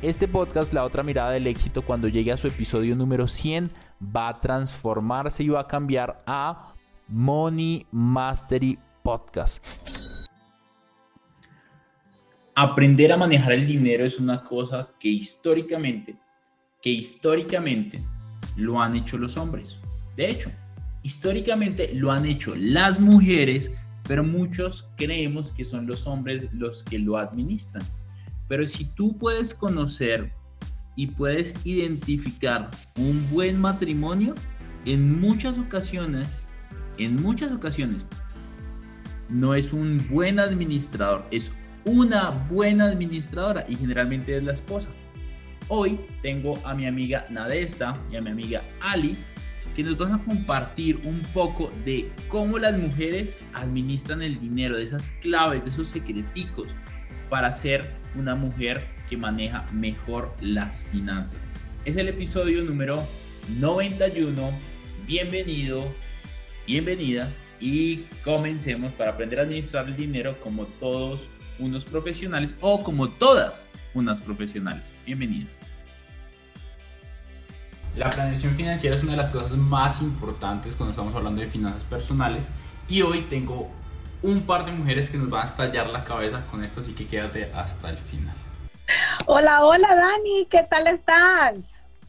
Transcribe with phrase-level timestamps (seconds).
[0.00, 3.68] Este podcast, La otra mirada del éxito, cuando llegue a su episodio número 100,
[4.00, 6.72] va a transformarse y va a cambiar a
[7.08, 9.66] Money Mastery Podcast.
[12.54, 16.14] Aprender a manejar el dinero es una cosa que históricamente,
[16.80, 18.00] que históricamente
[18.54, 19.80] lo han hecho los hombres.
[20.14, 20.48] De hecho,
[21.02, 23.68] históricamente lo han hecho las mujeres,
[24.06, 27.82] pero muchos creemos que son los hombres los que lo administran.
[28.48, 30.32] Pero si tú puedes conocer
[30.96, 34.34] y puedes identificar un buen matrimonio,
[34.84, 36.28] en muchas ocasiones,
[36.96, 38.06] en muchas ocasiones,
[39.28, 41.52] no es un buen administrador, es
[41.84, 44.88] una buena administradora y generalmente es la esposa.
[45.68, 49.18] Hoy tengo a mi amiga Nadesta y a mi amiga Ali
[49.76, 54.84] que nos van a compartir un poco de cómo las mujeres administran el dinero, de
[54.84, 56.68] esas claves, de esos secreticos
[57.28, 61.38] para ser una mujer que maneja mejor las finanzas.
[61.84, 63.02] Es el episodio número
[63.58, 64.50] 91.
[65.06, 65.92] Bienvenido,
[66.66, 71.28] bienvenida y comencemos para aprender a administrar el dinero como todos
[71.58, 74.92] unos profesionales o como todas unas profesionales.
[75.06, 75.60] Bienvenidas.
[77.96, 81.82] La planeación financiera es una de las cosas más importantes cuando estamos hablando de finanzas
[81.82, 82.44] personales
[82.88, 83.70] y hoy tengo
[84.22, 87.06] un par de mujeres que nos van a estallar la cabeza con esto, así que
[87.06, 88.34] quédate hasta el final.
[89.26, 91.54] Hola, hola Dani, ¿qué tal estás?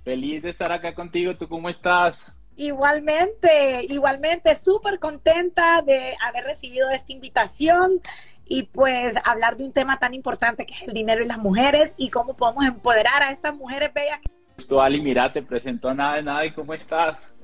[0.04, 2.34] Feliz de estar acá contigo, ¿tú cómo estás?
[2.56, 8.02] Igualmente, igualmente, súper contenta de haber recibido esta invitación
[8.46, 11.94] y pues hablar de un tema tan importante que es el dinero y las mujeres
[11.98, 14.20] y cómo podemos empoderar a estas mujeres bellas.
[14.68, 17.36] Tú, Ali, mira, te presento a Nada de Nada y ¿cómo estás?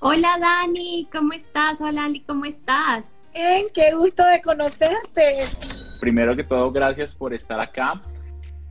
[0.00, 1.80] Hola Dani, ¿cómo estás?
[1.80, 3.23] Hola Ali, ¿cómo estás?
[3.34, 5.46] Bien, qué gusto de conocerte.
[6.00, 8.00] Primero que todo, gracias por estar acá.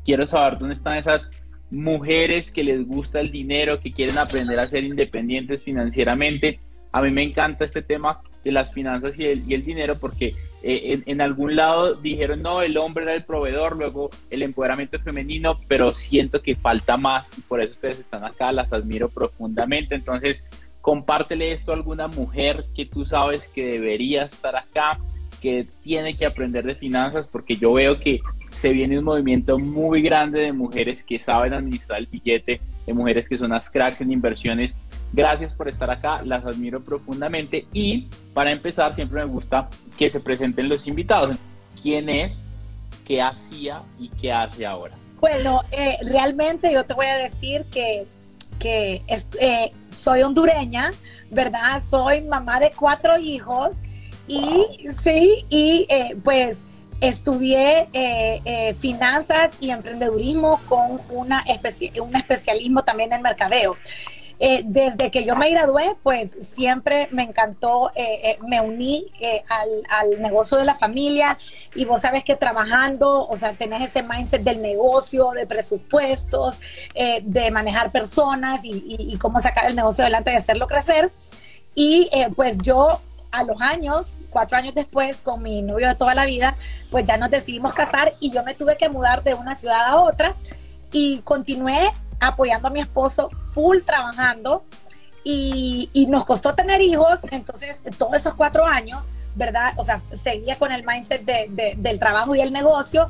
[0.06, 1.29] Quiero saber dónde están esas
[1.69, 6.59] mujeres que les gusta el dinero, que quieren aprender a ser independientes financieramente.
[6.94, 11.03] A mí me encanta este tema de las finanzas y el, dinero porque eh, en,
[11.07, 15.94] en, algún lado dijeron, no, el hombre era el proveedor, luego el empoderamiento femenino, pero
[15.94, 19.95] siento que falta más y por eso ustedes están acá, las admiro profundamente.
[19.95, 25.00] Entonces, compártele esto a alguna mujer que tú sabes que debería estar acá,
[25.42, 28.20] que tiene que aprender de finanzas, porque yo veo que
[28.52, 33.30] se viene un movimiento muy grande de mujeres que saben administrar el billete, de mujeres
[33.30, 34.90] que son las cracks en inversiones.
[35.14, 40.20] Gracias por estar acá, las admiro profundamente y para empezar siempre me gusta que se
[40.20, 41.38] presenten los invitados.
[41.82, 42.38] ¿Quién es?
[43.06, 44.98] ¿Qué hacía y qué hace ahora?
[45.22, 48.06] Bueno, eh, realmente yo te voy a decir que
[48.64, 49.02] que
[49.40, 49.72] eh,
[50.03, 50.91] soy hondureña,
[51.31, 51.81] ¿verdad?
[51.90, 53.72] Soy mamá de cuatro hijos
[54.28, 54.66] y
[55.03, 56.59] sí, y eh, pues
[57.00, 61.44] estudié eh, finanzas y emprendedurismo con una
[62.02, 63.75] un especialismo también en mercadeo.
[64.40, 69.06] Eh, desde que yo me gradué, pues siempre me encantó, eh, eh, me uní
[69.50, 71.38] al, negocio de la familia
[71.76, 76.60] y vos sabes que trabajando, o sea, tenés ese mindset del negocio, de presupuestos,
[77.24, 81.10] de manejar personas y, cómo sacar el negocio adelante y hacerlo crecer.
[81.75, 83.00] Y pues yo
[83.31, 86.56] a los años, cuatro años después, con mi novio de toda la vida,
[86.92, 89.98] pues ya nos decidimos casar y yo me tuve que mudar de una ciudad a
[89.98, 90.34] otra
[90.92, 91.90] y continué
[92.28, 94.64] apoyando a mi esposo full trabajando
[95.24, 99.06] y, nos costó tener hijos, entonces todos esos cuatro años,
[99.36, 99.74] ¿verdad?
[99.78, 103.10] O sea, seguía con el mindset del trabajo y el negocio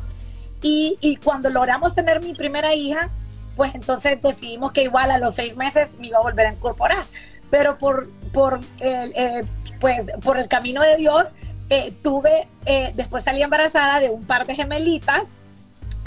[0.61, 3.09] y, cuando logramos tener mi primera hija,
[3.55, 7.03] pues entonces decidimos que igual a los seis meses me iba a volver a incorporar,
[7.49, 9.45] pero por, por, el, eh,
[9.79, 11.25] pues, por el camino de Dios,
[11.69, 15.23] eh, tuve, eh, después salí embarazada de un par de gemelitas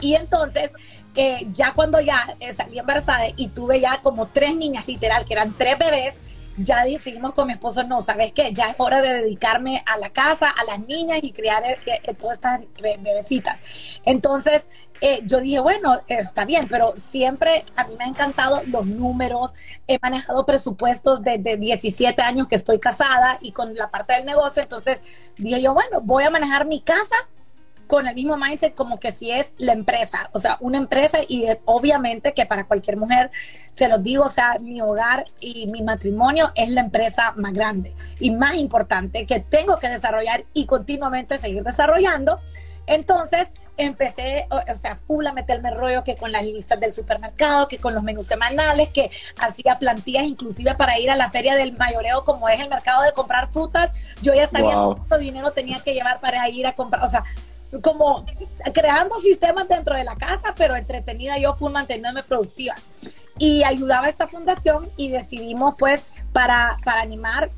[0.01, 0.71] y entonces
[1.17, 5.35] eh, ya cuando ya eh, salí embarazada y tuve ya como tres niñas, literal, que
[5.35, 6.15] eran tres bebés,
[6.59, 8.53] ya decidimos con mi esposo, no, ¿sabes qué?
[8.53, 11.63] Ya es hora de dedicarme a la casa, a las niñas y criar
[12.19, 13.59] todas estas bebecitas.
[14.05, 14.65] Entonces,
[15.25, 19.55] yo dije, bueno, está bien, pero siempre a mí me han encantado los números.
[19.87, 24.63] He manejado presupuestos desde 17 años que estoy casada y con la parte del negocio.
[24.63, 25.01] Entonces
[25.37, 27.17] dije yo, bueno, voy a manejar mi casa
[27.87, 31.47] con el mismo mindset como que si es la empresa, o sea, una empresa y
[31.65, 33.31] obviamente que para cualquier mujer,
[33.73, 37.93] se los digo, o sea, mi hogar y mi matrimonio es la empresa más grande
[38.19, 42.41] y más importante que tengo que desarrollar y continuamente seguir desarrollando.
[42.87, 47.79] Entonces, empecé, o, sea, full a meterme rollo que con las listas del supermercado, que
[47.79, 52.25] con los menús semanales, que hacía plantillas inclusive para ir a la feria del mayoreo,
[52.25, 53.93] como es el mercado de comprar frutas.
[54.23, 57.23] Yo ya sabía cuánto dinero tenía que llevar para ir a comprar, o sea,
[57.83, 58.25] como
[58.73, 62.75] creando sistemas dentro de la casa, pero entretenida yo fui manteniéndome productiva.
[63.39, 67.51] Y ayudaba a esta fundación y decidimos pues para, para animar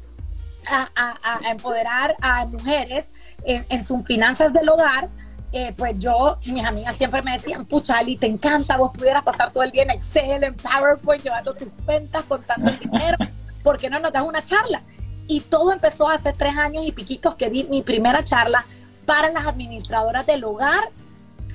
[0.66, 0.88] a,
[1.22, 3.06] a, empoderar a mujeres
[3.44, 5.08] en, sus finanzas del hogar,
[5.52, 9.50] eh, pues yo, mis amigas siempre me decían, pucha, Ali, te encanta, vos pudieras pasar
[9.50, 13.16] todo el día en Excel, en PowerPoint, llevando tus cuentas, contando el dinero,
[13.62, 14.82] ¿por qué no nos das una charla?
[15.26, 18.66] Y todo empezó hace tres años y piquitos que di mi primera charla
[19.08, 20.90] para las administradoras del hogar.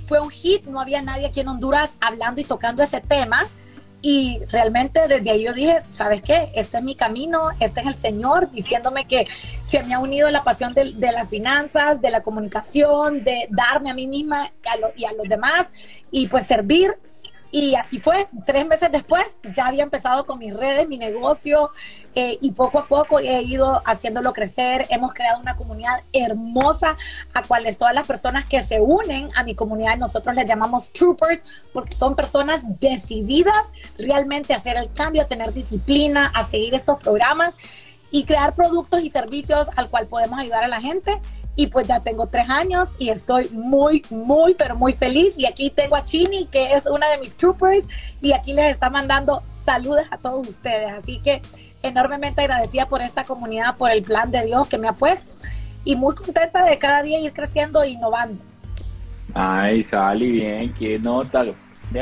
[0.07, 3.45] Fue un hit, no había nadie aquí en Honduras hablando y tocando ese tema.
[4.01, 6.49] Y realmente desde ahí yo dije, ¿sabes qué?
[6.55, 9.27] Este es mi camino, este es el Señor diciéndome que
[9.63, 13.93] se me ha unido la pasión de, las finanzas, de la comunicación, de darme a
[13.93, 14.49] mí misma
[14.97, 15.67] y a los demás
[16.09, 16.91] y pues servir
[17.53, 19.23] y así fue, tres meses después
[19.53, 21.69] ya había empezado con mis redes, mi negocio
[22.15, 24.87] eh, y poco a poco he ido haciéndolo crecer.
[24.89, 26.97] Hemos creado una comunidad hermosa
[27.35, 31.45] a cuales todas las personas que se unen a mi comunidad, nosotros les llamamos troopers
[31.73, 33.67] porque son personas decididas
[33.99, 37.55] realmente a hacer el cambio, a tener disciplina, a seguir estos programas
[38.09, 41.21] y crear productos y servicios al cual podemos ayudar a la gente
[41.55, 45.35] y pues ya tengo tres años y estoy muy, muy, pero muy feliz.
[45.37, 47.87] Y aquí tengo a Chini, que es una de mis troopers,
[48.21, 50.91] y aquí les está mandando saludos a todos ustedes.
[50.91, 51.41] Así que
[51.83, 55.29] enormemente agradecida por esta comunidad, por el plan de Dios que me ha puesto
[55.85, 58.41] y muy contenta de cada día ir creciendo e innovando.
[59.33, 61.43] Ay, Sally, bien, qué nota.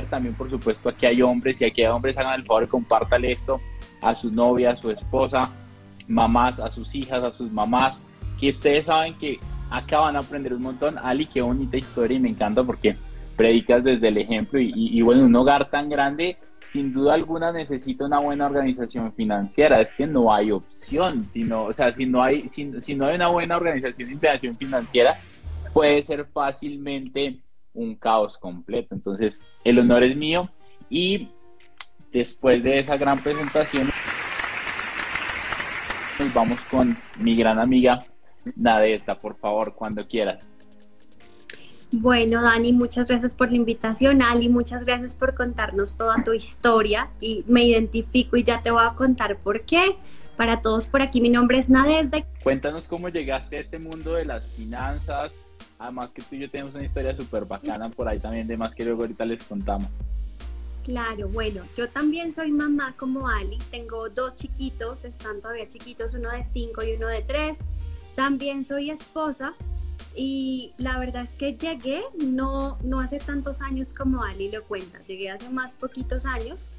[0.09, 3.59] También, por supuesto, aquí hay hombres y aquí hay hombres, hagan el favor, compártale esto
[4.01, 5.50] a su novia, a su esposa,
[6.07, 7.98] mamás, a sus hijas, a sus mamás
[8.42, 9.40] que ustedes saben que
[9.70, 10.98] acá van a aprender un montón.
[11.04, 12.98] Ali, qué bonita historia y me encanta porque
[13.38, 16.36] predicas desde el ejemplo y, bueno, un hogar tan grande
[16.72, 19.80] sin duda alguna necesita una buena organización financiera.
[19.80, 23.28] Es que no hay opción, sino, o sea, si no hay, si, no hay una
[23.28, 25.16] buena organización de integración financiera,
[25.72, 27.42] puede ser fácilmente
[27.74, 28.96] un caos completo.
[28.96, 30.50] Entonces, el honor es mío
[30.90, 31.28] y
[32.12, 33.90] después de esa gran presentación,
[36.18, 38.00] nos vamos con mi gran amiga
[38.56, 40.48] Nada de esta, por favor, cuando quieras.
[41.94, 44.22] Bueno, Dani, muchas gracias por la invitación.
[44.22, 48.84] Ali, muchas gracias por contarnos toda tu historia y me identifico y ya te voy
[48.84, 49.98] a contar por qué.
[50.38, 52.24] Para todos por aquí, mi nombre es Nadesda.
[52.44, 55.34] Cuéntanos cómo llegaste a este mundo de las finanzas.
[55.80, 58.74] Además que tú y yo tenemos una historia súper bacana por ahí también, de más
[58.74, 59.90] que luego ahorita les contamos.
[60.86, 63.60] Claro, bueno, yo también soy mamá como Ali.
[63.70, 67.60] Tengo dos chiquitos, están todavía chiquitos, uno de cinco y uno de tres.
[68.15, 69.53] También soy esposa
[70.15, 75.00] y la verdad es que llegué no, no hace tantos años como Ali lo cuenta,
[75.00, 76.72] llegué hace más poquitos años.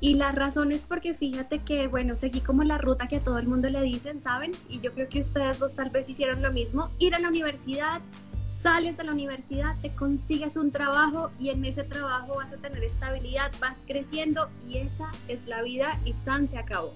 [0.00, 3.38] Y la razón es porque fíjate que, bueno, seguí como la ruta que a todo
[3.38, 4.52] el mundo le dicen, ¿saben?
[4.68, 8.02] Y yo creo que ustedes dos tal vez hicieron lo mismo, ir a la universidad,
[8.48, 12.84] sales de la universidad, te consigues un trabajo y en ese trabajo vas a tener
[12.84, 16.92] estabilidad, vas creciendo y esa es la vida y San se acabó.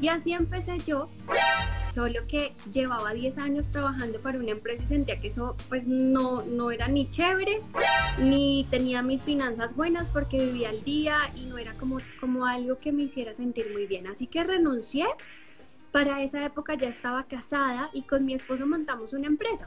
[0.00, 1.10] Y así empecé yo,
[1.92, 6.42] solo que llevaba 10 años trabajando para una empresa y sentía que eso pues no,
[6.42, 7.58] no era ni chévere,
[8.18, 12.78] ni tenía mis finanzas buenas porque vivía al día y no era como, como algo
[12.78, 14.06] que me hiciera sentir muy bien.
[14.06, 15.06] Así que renuncié.
[15.92, 19.66] Para esa época ya estaba casada y con mi esposo montamos una empresa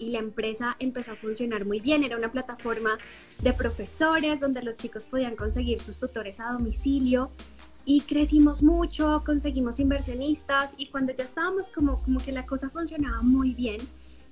[0.00, 2.02] y la empresa empezó a funcionar muy bien.
[2.02, 2.98] Era una plataforma
[3.38, 7.30] de profesores donde los chicos podían conseguir sus tutores a domicilio
[7.84, 13.22] y crecimos mucho, conseguimos inversionistas y cuando ya estábamos como, como que la cosa funcionaba
[13.22, 13.80] muy bien,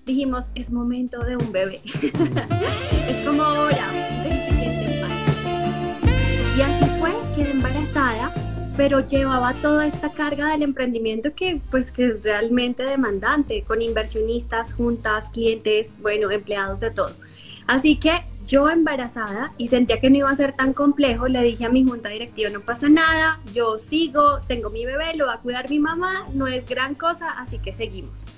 [0.06, 1.80] dijimos, es momento de un bebé.
[2.02, 6.56] es como hora del siguiente paso.
[6.56, 8.32] Y así fue, quedé embarazada,
[8.76, 14.72] pero llevaba toda esta carga del emprendimiento que pues que es realmente demandante, con inversionistas,
[14.72, 17.14] juntas, clientes, bueno, empleados de todo.
[17.66, 21.66] Así que yo embarazada y sentía que no iba a ser tan complejo, le dije
[21.66, 25.40] a mi junta directiva, no pasa nada, yo sigo, tengo mi bebé, lo va a
[25.40, 28.30] cuidar mi mamá, no es gran cosa, así que seguimos.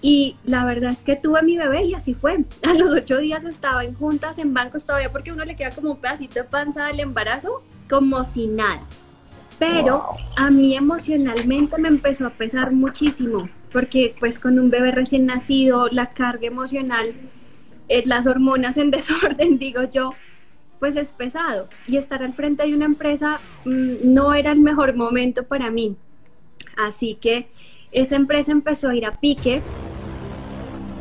[0.00, 2.38] Y la verdad es que tuve mi bebé y así fue.
[2.62, 5.92] A los ocho días estaba en juntas, en bancos todavía, porque uno le queda como
[5.92, 8.80] un pedacito de panza del embarazo, como si nada.
[9.58, 10.02] Pero
[10.36, 15.88] a mí emocionalmente me empezó a pesar muchísimo, porque pues con un bebé recién nacido,
[15.88, 17.14] la carga emocional,
[17.88, 20.10] eh, las hormonas en desorden, digo yo,
[20.80, 21.68] pues es pesado.
[21.86, 25.96] Y estar al frente de una empresa mm, no era el mejor momento para mí.
[26.76, 27.50] Así que
[27.92, 29.62] esa empresa empezó a ir a pique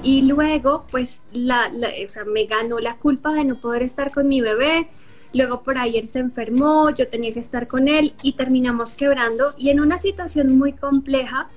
[0.04, 4.28] y luego, pues, la, o sea, me ganó la culpa de no poder estar con
[4.28, 4.88] mi bebé.
[5.34, 9.54] Luego por ahí él se enfermó, yo tenía que estar con él y terminamos quebrando
[9.58, 11.48] y en una situación muy compleja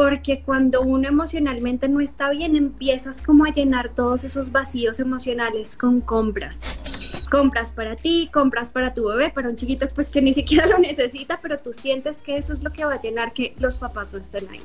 [0.00, 5.76] porque cuando uno emocionalmente no está bien empiezas como a llenar todos esos vacíos emocionales
[5.76, 6.62] con compras.
[7.30, 10.78] Compras para ti, compras para tu bebé, para un chiquito pues que ni siquiera lo
[10.78, 14.10] necesita, pero tú sientes que eso es lo que va a llenar que los papás
[14.10, 14.62] no estén ahí.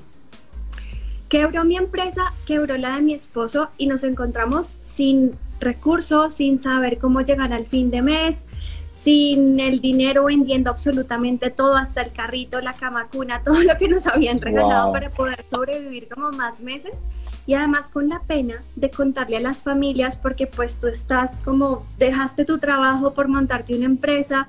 [1.27, 6.97] Quebró mi empresa, quebró la de mi esposo y nos encontramos sin recursos, sin saber
[6.97, 8.45] cómo llegar al fin de mes,
[8.95, 13.89] sin el dinero vendiendo absolutamente todo, hasta el carrito, la cama cuna, todo lo que
[13.89, 17.05] nos habían regalado para poder sobrevivir como más meses.
[17.45, 21.85] Y además con la pena de contarle a las familias porque pues tú estás como
[21.99, 24.47] dejaste tu trabajo por montarte una empresa,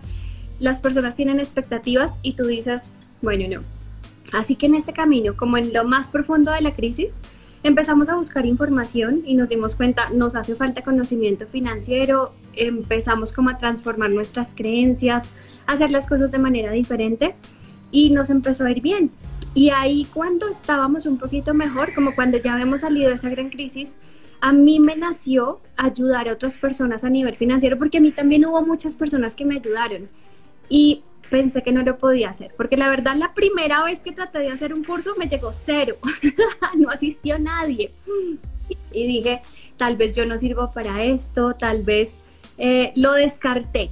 [0.61, 3.63] las personas tienen expectativas y tú dices, bueno, no,
[4.33, 7.23] Así que en este camino, como en lo más profundo de la crisis,
[7.63, 13.51] empezamos a buscar información y nos dimos cuenta, nos hace falta conocimiento financiero, empezamos como
[13.51, 15.31] a transformar nuestras creencias,
[15.67, 17.35] a hacer las cosas de manera diferente
[17.91, 19.11] y nos empezó a ir bien.
[19.55, 23.49] Y ahí cuando estábamos un poquito mejor, como cuando ya habíamos salido de esa gran
[23.49, 23.97] crisis,
[24.41, 28.45] a mí me nació ayudar a otras personas a nivel financiero, porque a mí también
[28.45, 30.09] hubo muchas personas que me ayudaron.
[30.69, 34.41] Y pensé que no lo podía hacer, porque la verdad la primera vez que traté
[34.41, 35.95] de hacer un curso me llegó cero,
[36.77, 37.93] no asistió nadie.
[38.93, 39.43] Y dije,
[39.77, 43.91] tal vez yo no sirvo para esto, tal vez eh, lo descarté.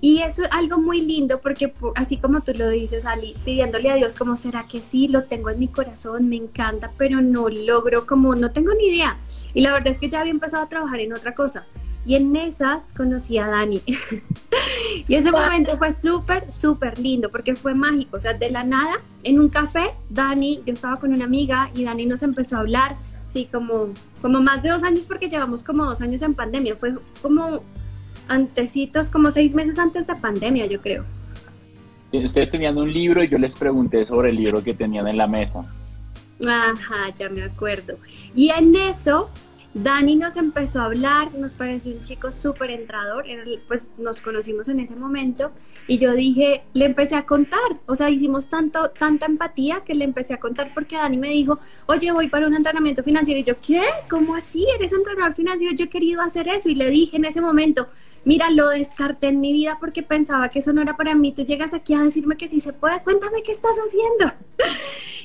[0.00, 3.96] Y eso es algo muy lindo porque así como tú lo dices, Ali, pidiéndole a
[3.96, 8.06] Dios como será que sí, lo tengo en mi corazón, me encanta, pero no logro,
[8.06, 9.16] como no tengo ni idea.
[9.54, 11.66] Y la verdad es que ya había empezado a trabajar en otra cosa.
[12.08, 13.82] Y en esas conocí a Dani.
[15.06, 18.16] y ese momento fue súper, súper lindo porque fue mágico.
[18.16, 21.84] O sea, de la nada, en un café, Dani, yo estaba con una amiga y
[21.84, 22.96] Dani nos empezó a hablar.
[23.22, 26.76] Sí, como, como más de dos años porque llevamos como dos años en pandemia.
[26.76, 27.60] Fue como
[28.26, 31.04] antecitos, como seis meses antes de pandemia, yo creo.
[32.10, 35.26] Ustedes tenían un libro y yo les pregunté sobre el libro que tenían en la
[35.26, 35.70] mesa.
[36.48, 37.96] Ajá, ya me acuerdo.
[38.34, 39.28] Y en eso
[39.74, 43.26] Dani nos empezó a hablar, nos pareció un chico súper entrador,
[43.66, 45.50] pues nos conocimos en ese momento
[45.86, 50.04] y yo dije, le empecé a contar, o sea, hicimos tanto, tanta empatía que le
[50.04, 53.54] empecé a contar porque Dani me dijo, oye, voy para un entrenamiento financiero y yo,
[53.60, 53.82] ¿qué?
[54.10, 54.66] ¿Cómo así?
[54.74, 55.74] ¿Eres entrenador financiero?
[55.74, 57.88] Yo he querido hacer eso y le dije en ese momento,
[58.24, 61.44] mira, lo descarté en mi vida porque pensaba que eso no era para mí, tú
[61.44, 64.34] llegas aquí a decirme que sí se puede, cuéntame qué estás haciendo.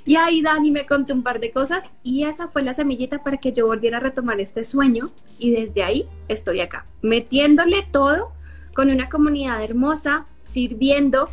[0.06, 3.38] Y ahí Dani me contó un par de cosas y esa fue la semillita para
[3.38, 8.34] que yo volviera a retomar este sueño y desde ahí estoy acá, metiéndole todo
[8.74, 11.30] con una comunidad hermosa, sirviendo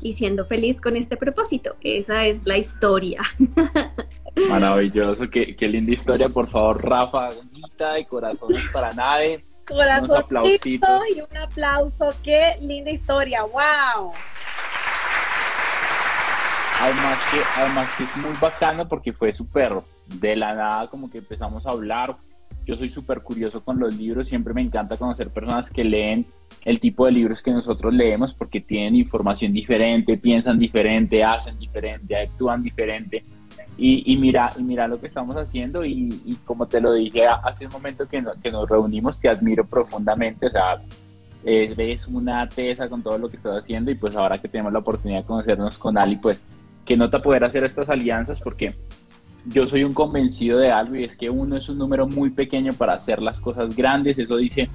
[0.00, 1.76] y siendo feliz con este propósito.
[1.82, 3.20] Esa es la historia.
[4.48, 6.28] Maravilloso, qué, qué linda historia.
[6.28, 9.44] Por favor, Rafa, de corazones para nadie.
[9.66, 10.24] Corazón
[11.14, 12.14] y un aplauso.
[12.22, 13.42] Qué linda historia.
[13.42, 14.12] ¡Wow!
[16.80, 19.72] Además que, además que es muy bacano porque fue súper
[20.20, 22.14] de la nada como que empezamos a hablar.
[22.66, 26.24] Yo soy súper curioso con los libros, siempre me encanta conocer personas que leen
[26.64, 32.16] el tipo de libros que nosotros leemos porque tienen información diferente, piensan diferente, hacen diferente,
[32.16, 33.24] actúan diferente.
[33.80, 38.08] Y, mira, mira lo que estamos haciendo y, como te lo dije hace un momento
[38.08, 40.76] que, nos reunimos, te admiro profundamente, o sea,
[41.44, 44.80] ves una tesa con todo lo que estás haciendo y pues ahora que tenemos la
[44.80, 46.42] oportunidad de conocernos con Ali, pues
[46.88, 48.72] que nota poder hacer estas alianzas porque
[49.44, 52.72] yo soy un convencido de algo y es que uno es un número muy pequeño
[52.72, 54.70] para hacer las cosas grandes, eso dice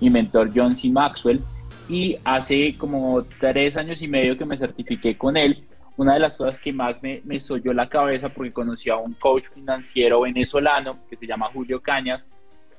[0.00, 0.88] mi mentor John C.
[0.88, 1.42] Maxwell
[1.86, 5.62] y hace como tres años y medio que me certifiqué con él,
[5.98, 7.38] una de las cosas que más me, me
[7.74, 12.28] la cabeza porque conocí a un coach financiero venezolano que se llama Julio Cañas,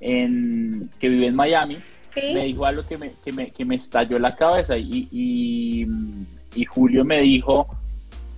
[0.01, 1.77] en, que vive en Miami,
[2.15, 5.86] me dijo algo que me, que me, que me estalló la cabeza y, y,
[6.55, 7.67] y Julio me dijo,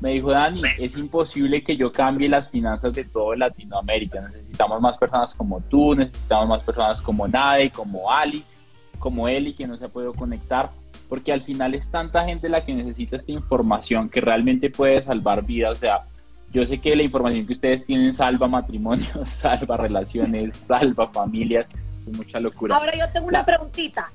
[0.01, 4.19] me dijo Dani, es imposible que yo cambie las finanzas de toda Latinoamérica.
[4.19, 8.43] Necesitamos más personas como tú, necesitamos más personas como Nade, como Ali.
[8.97, 10.69] como él y que no se ha podido conectar,
[11.07, 15.43] porque al final es tanta gente la que necesita esta información que realmente puede salvar
[15.43, 15.77] vidas.
[15.77, 16.01] O sea,
[16.51, 21.67] yo sé que la información que ustedes tienen salva matrimonios, salva relaciones, salva familias,
[22.07, 22.75] es mucha locura.
[22.75, 24.11] Ahora yo tengo una preguntita.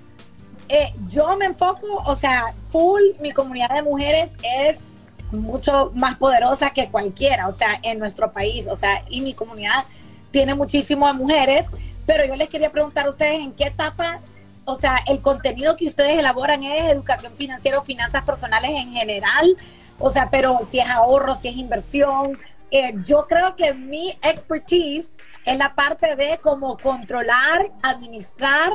[0.68, 4.95] Eh, yo me enfoco, o sea, full, mi comunidad de mujeres es
[5.32, 9.84] mucho más poderosa que cualquiera, o sea, en nuestro país, o sea, y mi comunidad
[10.30, 11.66] tiene muchísimas mujeres,
[12.06, 14.20] pero yo les quería preguntar a ustedes en qué etapa,
[14.64, 19.56] o sea, el contenido que ustedes elaboran es educación financiera o finanzas personales en general,
[19.98, 22.38] o sea, pero si es ahorro, si es inversión,
[22.70, 25.12] eh, yo creo que mi expertise
[25.44, 28.72] es la parte de cómo controlar, administrar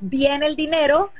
[0.00, 1.10] bien el dinero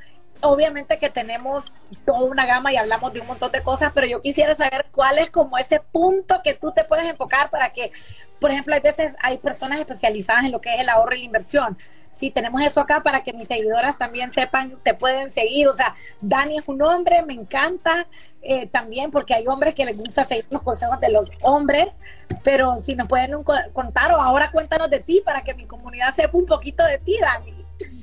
[0.43, 1.73] obviamente que tenemos
[2.05, 5.19] toda una gama y hablamos de un montón de cosas, pero yo quisiera saber cuál
[5.19, 7.93] es como ese punto que tú te puedes enfocar para que,
[8.41, 11.25] por ejemplo, hay veces hay personas especializadas en lo que es el ahorro y la
[11.25, 11.79] inversión.
[12.11, 15.67] Si tenemos eso acá para que mis seguidoras también sepan, te pueden seguir.
[15.69, 18.07] O sea, Dani es un hombre, me encanta
[18.43, 21.95] eh, también porque hay hombres que les gusta seguir los consejos de los hombres,
[22.43, 23.33] pero si nos pueden
[23.73, 27.17] contar o ahora cuéntanos de ti para que mi comunidad sepa un poquito de ti,
[27.19, 27.62] Dani.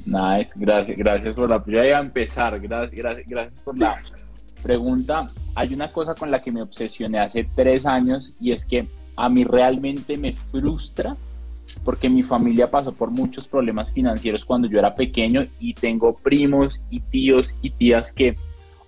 [0.10, 1.64] Nice, gracias, gracias por la.
[1.68, 3.96] Yo a empezar, gracias, gracias, gracias por la
[4.64, 5.30] pregunta.
[5.54, 9.30] Hay una cosa con la que me obsesioné hace tres años y es que a
[9.30, 11.16] mí realmente me frustra
[11.84, 16.76] porque mi familia pasó por muchos problemas financieros cuando yo era pequeño y tengo primos
[16.90, 18.36] y tíos y tías que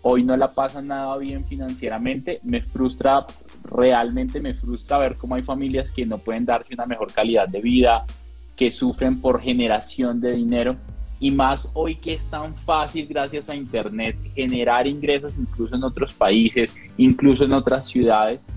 [0.02, 2.40] hoy no la pasan nada bien financieramente.
[2.44, 3.26] Me frustra,
[3.64, 7.62] realmente me frustra ver cómo hay familias que no pueden darse una mejor calidad de
[7.62, 8.02] vida,
[8.56, 10.76] que sufren por generación de dinero
[11.22, 16.14] y más hoy que es tan fácil gracias a Internet generar ingresos incluso en otros
[16.14, 18.48] países, incluso en otras ciudades,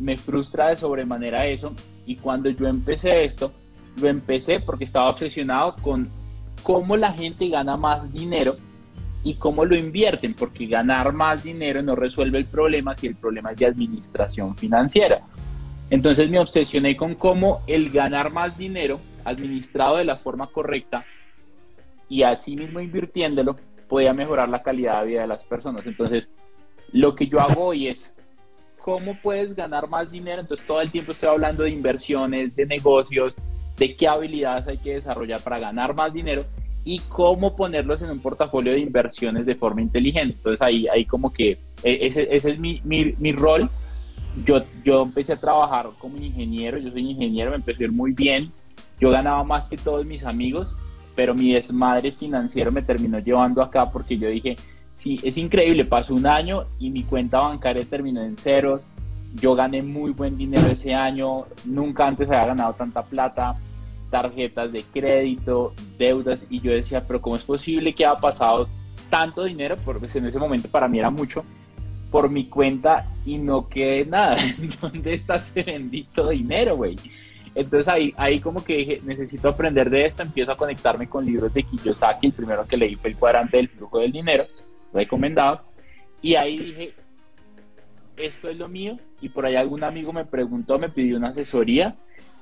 [0.00, 1.72] me frustra de sobremanera eso
[2.04, 3.52] y cuando yo empecé esto,
[4.00, 6.08] lo empecé porque estaba obsesionado con
[6.64, 8.56] cómo la gente gana más dinero
[9.22, 13.52] y cómo lo invierten, porque ganar más dinero no resuelve el problema si el problema
[13.52, 15.18] es de administración financiera.
[15.90, 21.04] Entonces me obsesioné con cómo el ganar más dinero administrado de la forma correcta
[22.10, 23.56] y así mismo invirtiéndolo
[23.88, 25.86] podía mejorar la calidad de vida de las personas.
[25.86, 26.28] Entonces,
[26.92, 28.10] lo que yo hago hoy es
[28.80, 30.40] cómo puedes ganar más dinero.
[30.40, 33.36] Entonces, todo el tiempo estoy hablando de inversiones, de negocios,
[33.78, 36.42] de qué habilidades hay que desarrollar para ganar más dinero
[36.84, 40.34] y cómo ponerlos en un portafolio de inversiones de forma inteligente.
[40.36, 41.52] Entonces, ahí, ahí como que
[41.84, 43.70] e, ese, ese es mi, mi, mi, rol.
[44.44, 48.14] Yo, yo empecé a trabajar como ingeniero, yo soy ingeniero, me empecé a ir muy
[48.14, 48.52] bien.
[48.98, 50.74] Yo ganaba más que todos mis amigos
[51.14, 54.56] pero mi desmadre financiero me terminó llevando acá porque yo dije,
[54.96, 58.82] sí, es increíble, pasó un año y mi cuenta bancaria terminó en ceros,
[59.34, 63.56] yo gané muy buen dinero ese año, nunca antes había ganado tanta plata,
[64.10, 68.68] tarjetas de crédito, deudas, y yo decía, pero ¿cómo es posible que haya pasado
[69.08, 69.76] tanto dinero?
[69.84, 71.44] Porque en ese momento para mí era mucho,
[72.10, 74.36] por mi cuenta y no quede nada.
[74.80, 76.96] ¿Dónde está ese bendito dinero, güey?
[77.54, 81.52] Entonces ahí, ahí como que dije, necesito aprender de esto, empiezo a conectarme con libros
[81.52, 84.46] de Kiyosaki, el primero que leí fue El cuadrante del flujo del dinero,
[84.92, 85.64] recomendado,
[86.22, 86.94] y ahí dije,
[88.16, 91.92] esto es lo mío, y por ahí algún amigo me preguntó, me pidió una asesoría,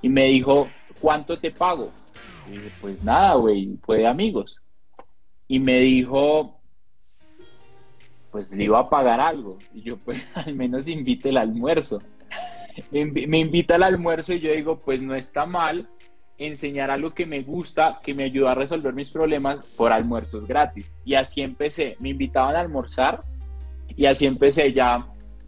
[0.02, 0.68] y me dijo,
[1.00, 1.90] ¿cuánto te pago?
[2.46, 4.60] Y dije, pues nada, güey, fue de amigos.
[5.48, 6.60] Y me dijo,
[8.30, 11.98] pues le iba a pagar algo, y yo pues al menos invite el almuerzo
[12.90, 15.86] me invita al almuerzo y yo digo, pues no está mal
[16.38, 20.92] enseñar algo que me gusta, que me ayuda a resolver mis problemas por almuerzos gratis.
[21.04, 23.18] Y así empecé, me invitaban a almorzar
[23.96, 24.98] y así empecé, ya,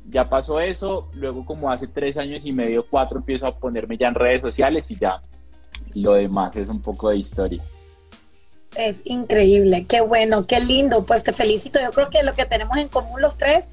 [0.06, 4.08] ya pasó eso, luego como hace tres años y medio, cuatro, empiezo a ponerme ya
[4.08, 5.20] en redes sociales y ya
[5.94, 7.62] lo demás es un poco de historia.
[8.76, 11.80] Es increíble, qué bueno, qué lindo, pues te felicito.
[11.80, 13.68] Yo creo que lo que tenemos en común los tres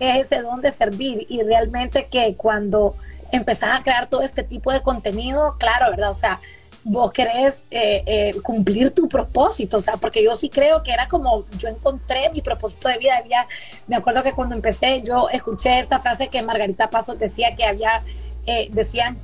[0.00, 2.96] es ese don de servir y realmente que cuando
[3.30, 6.10] empezás a crear todo este tipo de contenido, claro, ¿verdad?
[6.10, 6.40] O sea,
[6.82, 11.06] vos querés eh, eh, cumplir tu propósito, o sea, porque yo sí creo que era
[11.08, 13.18] como yo encontré mi propósito de vida.
[13.18, 13.46] Había,
[13.86, 18.02] me acuerdo que cuando empecé yo escuché esta frase que Margarita Pasos decía que había,
[18.46, 19.18] eh, decían,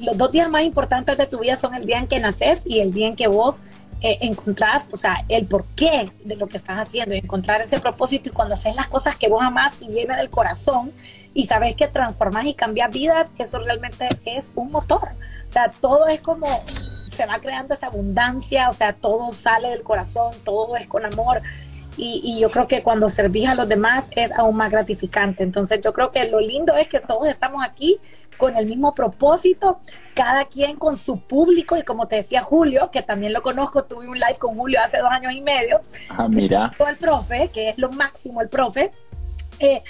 [0.00, 2.80] los dos días más importantes de tu vida son el día en que naces y
[2.80, 3.62] el día en que vos
[4.02, 8.32] eh, encontrás, o sea, el porqué de lo que estás haciendo, encontrar ese propósito y
[8.32, 10.90] cuando haces las cosas que vos amás y viene del corazón
[11.34, 15.08] y sabes que transformas y cambias vidas, eso realmente es un motor.
[15.46, 16.46] O sea, todo es como
[17.14, 21.42] se va creando esa abundancia, o sea, todo sale del corazón, todo es con amor.
[21.96, 25.42] y, yo creo que cuando servís a los demás es aún más gratificante.
[25.42, 27.98] Entonces yo creo que lo lindo es que todos estamos aquí
[28.40, 29.78] con el mismo propósito,
[30.14, 34.08] cada quien con su público y como te decía Julio, que también lo conozco, tuve
[34.08, 35.80] un live con Julio hace dos años y medio.
[36.08, 36.72] Ah, mira.
[36.88, 38.90] El profe, que es lo máximo el profe.
[39.58, 39.82] Eh,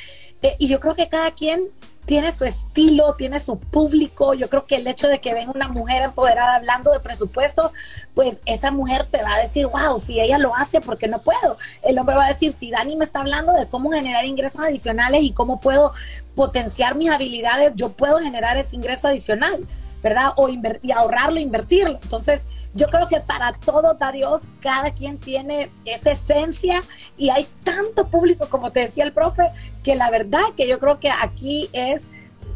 [0.43, 1.63] eh, y yo creo que cada quien
[2.11, 4.35] tiene su estilo, tiene su público.
[4.35, 7.71] Yo creo que el hecho de que ven una mujer empoderada hablando de presupuestos,
[8.17, 11.21] pues esa mujer te va a decir, wow, si ella lo hace, ¿por qué no
[11.21, 11.57] puedo?
[11.83, 15.23] El hombre va a decir, si Dani me está hablando de cómo generar ingresos adicionales
[15.23, 15.93] y cómo puedo
[16.35, 19.65] potenciar mis habilidades, yo puedo generar ese ingreso adicional,
[20.03, 20.33] ¿verdad?
[20.35, 22.01] O invertir, ahorrarlo, invertirlo.
[22.03, 22.43] Entonces,
[22.75, 26.83] yo creo que para todo da Dios, cada quien tiene esa esencia
[27.17, 29.43] y hay tanto público, como te decía el profe,
[29.85, 32.03] que la verdad que yo creo que aquí es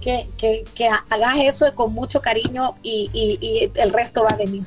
[0.00, 0.27] que,
[1.11, 4.64] hagas eso con mucho cariño y, y el resto va a venir.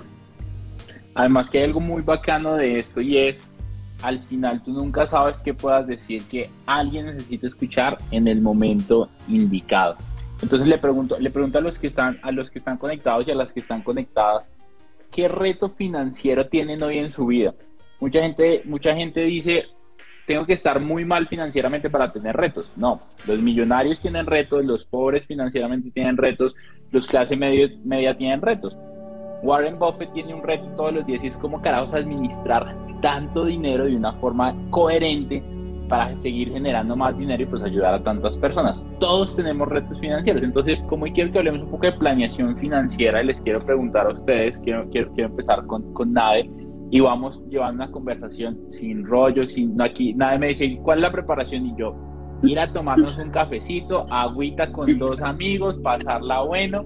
[1.13, 3.39] Además que hay algo muy bacano de esto y es,
[4.01, 9.09] al final tú nunca sabes qué puedas decir que alguien necesita escuchar en el momento
[9.27, 9.95] indicado.
[10.41, 13.31] Entonces le pregunto, le pregunto a los que están, a los que están conectados y
[13.31, 14.47] a las que están conectadas,
[15.17, 17.51] ¿qué reto financiero tienen hoy en su vida?
[17.99, 19.63] Mucha gente, mucha gente dice,
[20.27, 22.77] tengo que estar muy mal financieramente para tener retos.
[22.77, 26.53] No, los millonarios tienen retos, los pobres financieramente tienen retos,
[26.91, 28.77] los clase media, media tienen retos.
[29.41, 33.85] Warren Buffett tiene un reto todos los días y es como carajos administrar tanto dinero
[33.85, 35.41] de una forma coherente
[35.87, 38.85] para seguir generando más dinero y pues ayudar a tantas personas.
[38.99, 43.41] Todos tenemos retos financieros, entonces como quiero que hablemos un poco de planeación financiera, les
[43.41, 46.49] quiero preguntar a ustedes, quiero, quiero, quiero empezar con, con Nade
[46.89, 51.11] y vamos llevando una conversación sin rollo, sin aquí, nadie me dice, ¿cuál es la
[51.11, 51.65] preparación?
[51.65, 51.95] Y yo,
[52.43, 56.85] ir a tomarnos un cafecito, agüita con dos amigos, pasarla bueno.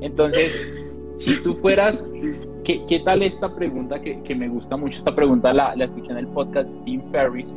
[0.00, 0.85] Entonces,
[1.16, 2.04] si tú fueras
[2.66, 4.98] ¿Qué, tal esta pregunta que, me gusta mucho?
[4.98, 7.54] Esta pregunta la, la escuché en el podcast de Tim Ferriss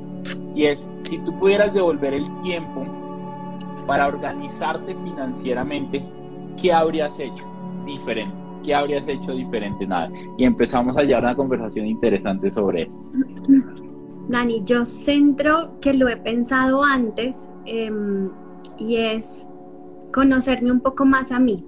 [0.54, 2.86] y es, si tú pudieras devolver el tiempo
[3.88, 6.04] para organizarte financieramente,
[6.62, 7.44] ¿qué habrías hecho
[7.88, 8.36] diferente?
[8.64, 9.88] ¿Qué habrías hecho diferente?
[9.88, 10.12] Nada.
[10.38, 12.94] Y empezamos a llevar una conversación interesante sobre eso.
[14.28, 18.30] Dani, yo centro que lo he pensado antes em,
[18.78, 19.48] y es
[20.14, 21.66] conocerme un poco más a mí.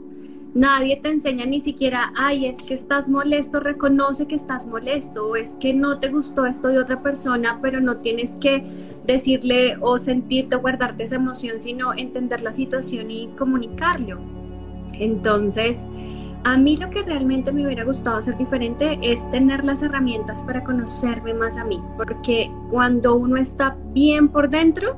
[0.53, 5.35] Nadie te enseña ni siquiera, ay, es que estás molesto, reconoce que estás molesto, o
[5.37, 8.65] es que no te gustó esto de otra persona, pero no tienes que
[9.05, 14.19] decirle o sentirte o guardarte esa emoción, sino entender la situación y comunicarlo.
[14.91, 15.87] Entonces,
[16.43, 20.65] a mí lo que realmente me hubiera gustado hacer diferente es tener las herramientas para
[20.65, 24.97] conocerme más a mí, porque cuando uno está bien por dentro,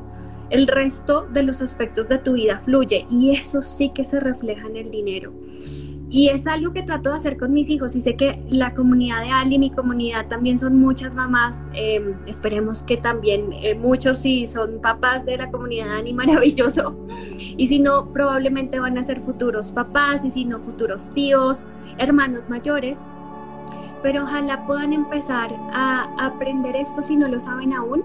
[0.53, 4.67] el resto de los aspectos de tu vida fluye y eso sí que se refleja
[4.67, 5.33] en el dinero.
[6.11, 9.21] Y es algo que trato de hacer con mis hijos y sé que la comunidad
[9.21, 14.45] de Ali, mi comunidad también son muchas mamás, em, esperemos que también eh, muchos sí
[14.45, 16.95] son papás de la comunidad de Ali, maravilloso.
[17.57, 21.65] Y si no, probablemente van a ser futuros papás y si no, futuros tíos,
[21.97, 23.07] hermanos mayores.
[24.03, 28.03] Pero ojalá puedan empezar a aprender esto si no lo saben aún.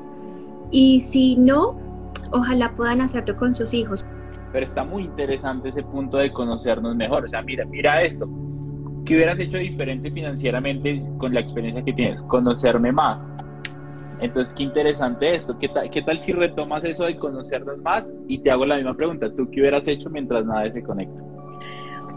[0.70, 1.87] Y si no,
[2.32, 4.04] ojalá puedan hacerlo con sus hijos.
[4.52, 7.24] Pero está muy interesante ese punto de conocernos mejor.
[7.24, 8.28] O sea, mira, mira esto.
[9.04, 12.22] ¿Qué hubieras hecho diferente financieramente con la experiencia que tienes?
[12.22, 13.28] Conocerme más.
[14.20, 15.58] Entonces, qué interesante esto.
[15.58, 18.10] ¿Qué tal, ¿Qué tal si retomas eso de conocernos más?
[18.26, 19.30] Y te hago la misma pregunta.
[19.34, 21.22] ¿Tú qué hubieras hecho mientras nadie se conecta?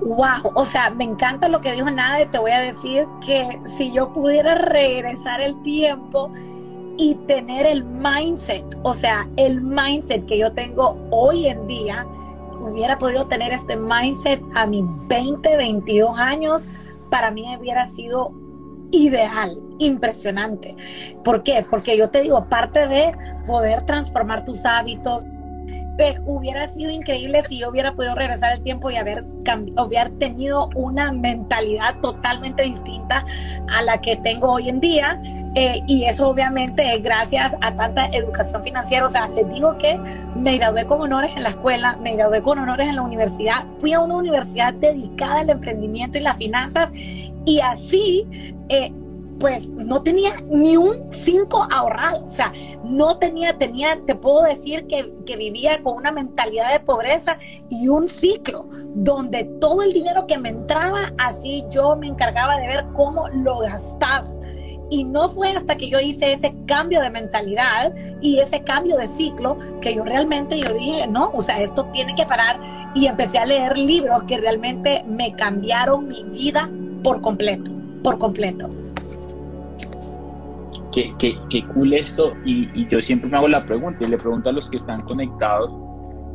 [0.01, 2.25] Wow, o sea, me encanta lo que dijo Nade.
[2.25, 6.31] Te voy a decir que si yo pudiera regresar el tiempo,
[7.01, 12.05] y tener el mindset, o sea, el mindset que yo tengo hoy en día,
[12.59, 16.67] hubiera podido tener este mindset a mis 20, 22 años,
[17.09, 18.31] para mí hubiera sido
[18.91, 20.75] ideal, impresionante.
[21.23, 21.65] ¿Por qué?
[21.67, 25.23] Porque yo te digo, parte de poder transformar tus hábitos,
[26.25, 29.25] hubiera sido increíble si yo hubiera podido regresar el tiempo y haber,
[29.77, 33.25] haber tenido una mentalidad totalmente distinta
[33.71, 35.21] a la que tengo hoy en día
[35.55, 39.05] eh, y eso obviamente es gracias a tanta educación financiera.
[39.05, 39.99] O sea, les digo que
[40.35, 43.93] me gradué con honores en la escuela, me gradué con honores en la universidad, fui
[43.93, 46.91] a una universidad dedicada al emprendimiento y las finanzas
[47.45, 48.27] y así,
[48.69, 48.93] eh,
[49.39, 52.25] pues no tenía ni un cinco ahorrado.
[52.25, 56.79] O sea, no tenía, tenía, te puedo decir que, que vivía con una mentalidad de
[56.79, 62.57] pobreza y un ciclo donde todo el dinero que me entraba, así yo me encargaba
[62.57, 64.27] de ver cómo lo gastaba.
[64.91, 69.07] Y no fue hasta que yo hice ese cambio de mentalidad y ese cambio de
[69.07, 72.59] ciclo que yo realmente yo dije, no, o sea, esto tiene que parar.
[72.93, 76.69] Y empecé a leer libros que realmente me cambiaron mi vida
[77.03, 77.71] por completo,
[78.03, 78.69] por completo.
[80.91, 84.49] qué, qué, qué cool esto y, yo siempre me hago la pregunta y le pregunto
[84.49, 85.71] a los que están conectados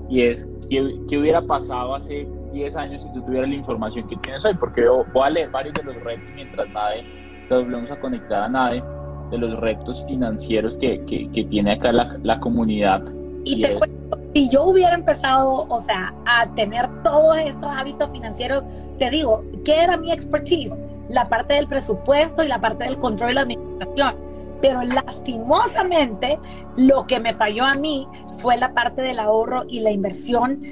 [0.09, 4.17] y es, ¿qué, qué hubiera pasado hace 10 años si tú tuvieras la información que
[4.17, 4.55] tienes hoy?
[4.55, 7.05] Porque voy a leer varios de los retos mientras nadie,
[7.49, 8.83] te volvemos a conectar a nadie,
[9.31, 13.03] de los retos financieros que, que, que tiene acá la, la comunidad.
[13.45, 17.71] Y, y te es, cuento, si yo hubiera empezado, o sea, a tener todos estos
[17.71, 18.65] hábitos financieros,
[18.99, 20.75] te digo, ¿qué era mi expertise?
[21.09, 24.27] La parte del presupuesto y la parte del control y la administración
[24.61, 26.39] pero lastimosamente
[26.77, 28.07] lo que me falló a mí
[28.39, 30.63] fue la parte del ahorro y la inversión.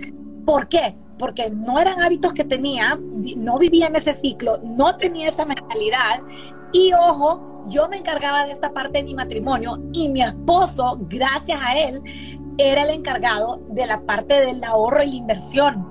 [0.44, 0.96] ¿Por qué?
[1.24, 2.98] Porque no eran hábitos que tenía,
[3.38, 6.20] no vivía en ese ciclo, no tenía esa mentalidad
[6.70, 11.58] y ojo, yo me encargaba de esta parte de mi matrimonio y mi esposo, gracias
[11.62, 12.02] a él,
[12.58, 15.88] era el encargado de la parte del ahorro y la inversión.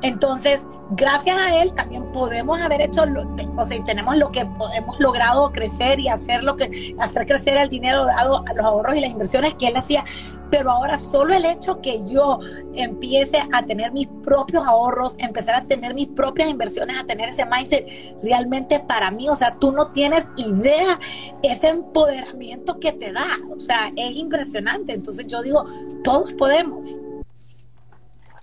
[0.00, 0.64] Entonces,
[0.96, 3.22] gracias a él también podemos haber hecho, lo,
[3.56, 7.68] o sea, tenemos lo que hemos logrado crecer y hacer lo que, hacer crecer el
[7.68, 10.04] dinero dado a los ahorros y las inversiones que él hacía.
[10.50, 12.38] Pero ahora solo el hecho que yo
[12.74, 17.46] empiece a tener mis propios ahorros, empezar a tener mis propias inversiones, a tener ese
[17.46, 17.86] mindset,
[18.22, 21.00] realmente para mí, o sea, tú no tienes idea
[21.42, 24.92] ese empoderamiento que te da, o sea, es impresionante.
[24.92, 25.64] Entonces yo digo,
[26.04, 27.00] todos podemos.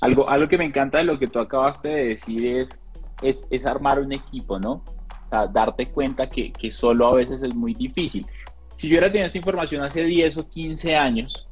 [0.01, 2.79] Algo, algo que me encanta de lo que tú acabaste de decir es,
[3.21, 4.83] es, es armar un equipo, ¿no?
[5.25, 8.25] O sea, darte cuenta que, que, solo a veces es muy difícil.
[8.77, 11.45] Si yo hubiera tenido esta información hace 10 o 15 años,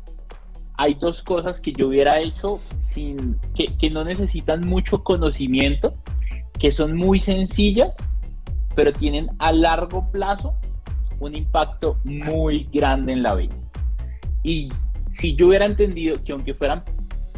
[0.77, 5.93] hay dos cosas que yo hubiera hecho sin, que, que no necesitan mucho conocimiento,
[6.57, 7.95] que son muy sencillas,
[8.75, 10.55] pero tienen a largo plazo
[11.19, 13.55] un impacto muy grande en la vida.
[14.43, 14.69] Y
[15.09, 16.83] si yo hubiera entendido que aunque fueran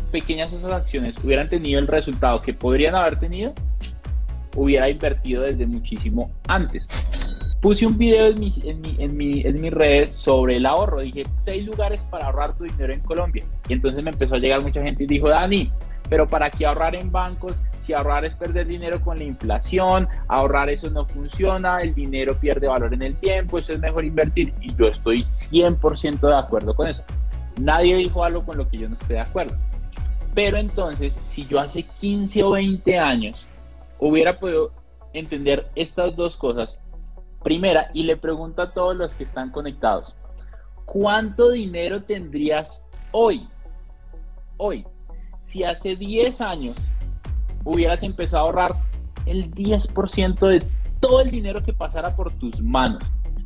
[0.09, 3.53] pequeñas esas acciones hubieran tenido el resultado que podrían haber tenido,
[4.55, 6.87] hubiera invertido desde muchísimo antes.
[7.61, 11.01] Puse un video en, mi, en, mi, en, mi, en mis redes sobre el ahorro.
[11.01, 13.43] Dije, seis lugares para ahorrar tu dinero en Colombia.
[13.67, 15.69] Y entonces me empezó a llegar mucha gente y dijo, Dani,
[16.09, 17.55] pero ¿para qué ahorrar en bancos?
[17.81, 22.67] Si ahorrar es perder dinero con la inflación, ahorrar eso no funciona, el dinero pierde
[22.67, 24.53] valor en el tiempo, eso es mejor invertir.
[24.61, 27.03] Y yo estoy 100% de acuerdo con eso.
[27.59, 29.55] Nadie dijo algo con lo que yo no esté de acuerdo.
[30.41, 33.45] Pero entonces, si yo hace 15 o 20 años
[33.99, 34.71] hubiera podido
[35.11, 36.79] entender estas dos cosas,
[37.43, 40.15] primera, y le pregunto a todos los que están conectados,
[40.85, 43.49] ¿cuánto dinero tendrías hoy?
[44.55, 44.87] Hoy,
[45.43, 46.77] si hace 10 años
[47.65, 48.71] hubieras empezado a ahorrar
[49.25, 50.65] el 10% de
[51.01, 53.03] todo el dinero que pasara por tus manos.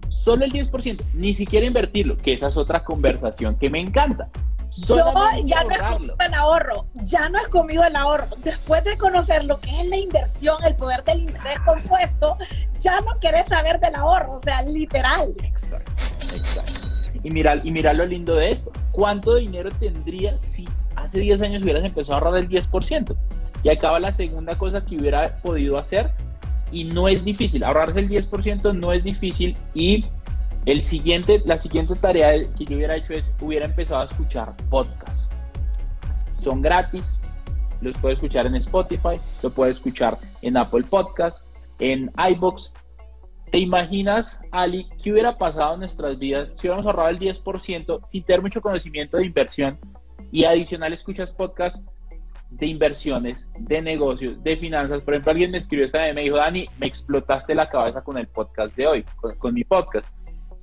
[0.10, 4.30] Solo el 10%, ni siquiera invertirlo, que esa es otra conversación que me encanta.
[4.76, 4.98] Yo
[5.46, 8.28] ya no es conmigo el ahorro, ya no es conmigo el ahorro.
[8.44, 12.38] Después de conocer lo que es la inversión, el poder del interés compuesto,
[12.80, 15.34] ya no querés saber del ahorro, o sea, literal.
[15.44, 15.92] Exacto,
[16.34, 16.72] exacto.
[17.24, 18.72] Y mira, y mira lo lindo de esto.
[18.92, 23.16] ¿Cuánto dinero tendrías si hace 10 años hubieras empezado a ahorrar el 10%?
[23.64, 26.12] Y acaba la segunda cosa que hubiera podido hacer
[26.72, 27.64] y no es difícil.
[27.64, 30.04] Ahorrarse el 10% no es difícil y
[30.66, 35.28] el siguiente, la siguiente tarea que yo hubiera hecho es, hubiera empezado a escuchar podcasts.
[36.42, 37.04] Son gratis,
[37.82, 41.44] los puedes escuchar en Spotify, lo puedes escuchar en Apple Podcasts,
[41.80, 42.72] en iBox.
[43.52, 48.24] ¿Te imaginas, Ali, qué hubiera pasado en nuestras vidas si hubiéramos ahorrado el 10% sin
[48.24, 49.76] tener mucho conocimiento de inversión
[50.32, 51.82] y adicional escuchas podcasts
[52.50, 55.04] de inversiones, de negocios, de finanzas?
[55.04, 58.02] Por ejemplo, alguien me escribió esta vez y me dijo, Dani, me explotaste la cabeza
[58.02, 60.08] con el podcast de hoy, con, con mi podcast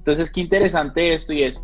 [0.01, 1.63] entonces, qué interesante esto y es,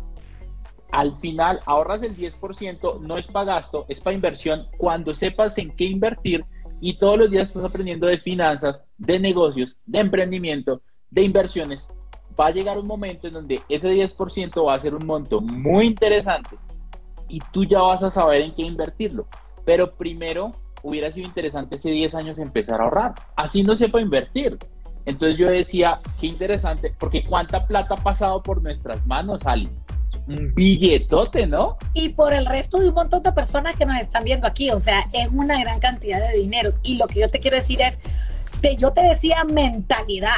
[0.91, 5.75] al final ahorras el 10%, no es para gasto, es para inversión, cuando sepas en
[5.75, 6.45] qué invertir
[6.79, 11.87] y todos los días estás aprendiendo de finanzas, de negocios, de emprendimiento, de inversiones,
[12.39, 15.87] va a llegar un momento en donde ese 10% va a ser un monto muy
[15.87, 16.57] interesante
[17.27, 19.25] y tú ya vas a saber en qué invertirlo.
[19.65, 20.51] Pero primero
[20.83, 23.15] hubiera sido interesante ese 10 años empezar a ahorrar.
[23.35, 24.59] Así no sepa invertir.
[25.07, 29.69] Entonces yo decía, qué interesante, porque cuánta plata ha pasado por nuestras manos, Ali.
[30.27, 31.77] Un billetote, ¿no?
[31.93, 34.81] Y por el resto de un montón de personas que nos están viendo aquí, o
[34.81, 36.73] sea, es una gran cantidad de dinero.
[36.83, 37.99] Y lo que yo te quiero decir es,
[38.61, 40.35] que yo te decía mentalidad,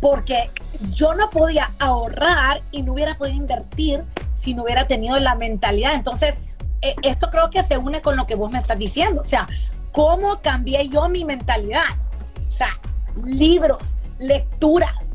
[0.00, 0.50] porque
[0.94, 4.02] yo no podía ahorrar y no hubiera podido invertir
[4.34, 5.94] si no hubiera tenido la mentalidad.
[5.94, 6.34] Entonces,
[6.80, 9.46] eh, esto creo que se une con lo que vos me estás diciendo, o sea,
[9.92, 11.84] ¿cómo cambié yo mi mentalidad?
[12.36, 12.70] O sea,
[13.24, 15.10] libros, lecturas,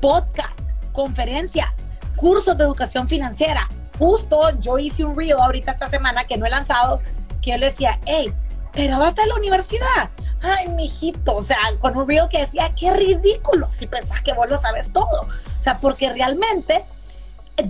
[0.00, 1.68] podcasts, conferencias,
[2.16, 3.68] cursos de educación financiera.
[3.98, 7.00] Justo yo hice un reel ahorita esta semana que no he lanzado,
[7.42, 8.32] que yo le decía, hey,
[8.72, 10.10] pero hasta la universidad.
[10.42, 14.48] Ay, mijito, o sea, con un reel que decía, qué ridículo si pensás que vos
[14.48, 15.22] lo sabes todo.
[15.22, 16.82] O sea, porque realmente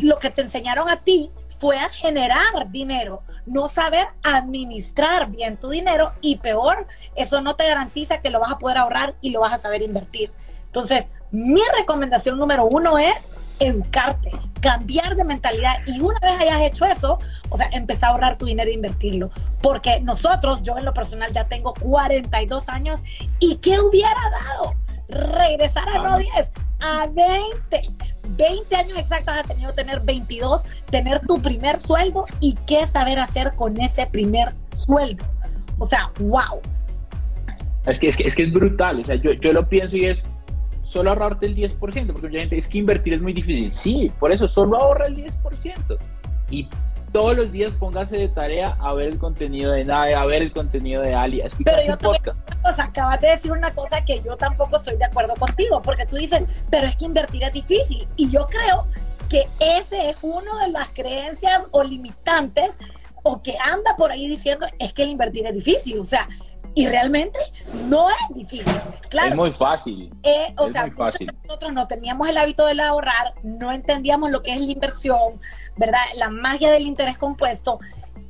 [0.01, 5.69] lo que te enseñaron a ti fue a generar dinero, no saber administrar bien tu
[5.69, 9.41] dinero y peor, eso no te garantiza que lo vas a poder ahorrar y lo
[9.41, 10.33] vas a saber invertir.
[10.65, 14.31] Entonces, mi recomendación número uno es educarte,
[14.63, 17.19] cambiar de mentalidad y una vez hayas hecho eso,
[17.51, 19.31] o sea, empezar a ahorrar tu dinero e invertirlo.
[19.61, 23.03] Porque nosotros, yo en lo personal ya tengo 42 años
[23.39, 24.75] y ¿qué hubiera dado?
[25.09, 26.31] Regresar a no 10,
[26.81, 28.10] a 20.
[28.37, 33.53] 20 años exactos has tenido tener 22, tener tu primer sueldo y qué saber hacer
[33.57, 35.25] con ese primer sueldo.
[35.79, 36.61] O sea, wow.
[37.87, 40.05] Es que es, que, es, que es brutal, o sea, yo, yo lo pienso y
[40.07, 40.23] es,
[40.91, 43.73] solo ahorrarte el 10%, porque mucha gente es que invertir es muy difícil.
[43.73, 45.97] Sí, por eso solo ahorra el 10%.
[46.51, 46.69] Y
[47.13, 50.53] todos los días póngase de tarea a ver el contenido de Nave, a ver el
[50.53, 52.39] contenido de Ali, a escuchar Pero yo podcast.
[52.79, 56.43] acabas de decir una cosa que yo tampoco estoy de acuerdo contigo, porque tú dices,
[56.71, 58.07] pero es que invertir es difícil.
[58.17, 58.87] Y yo creo
[59.29, 62.71] que ese es uno de las creencias o limitantes
[63.23, 65.99] o que anda por ahí diciendo es que el invertir es difícil.
[65.99, 66.29] O sea,
[66.81, 67.39] y realmente
[67.89, 68.81] no es difícil.
[69.11, 70.11] Claro, es muy fácil.
[70.23, 74.61] Eh, o sea, nosotros no teníamos el hábito de ahorrar, no entendíamos lo que es
[74.61, 75.39] la inversión,
[75.77, 76.01] ¿verdad?
[76.17, 77.81] La magia del interés compuesto.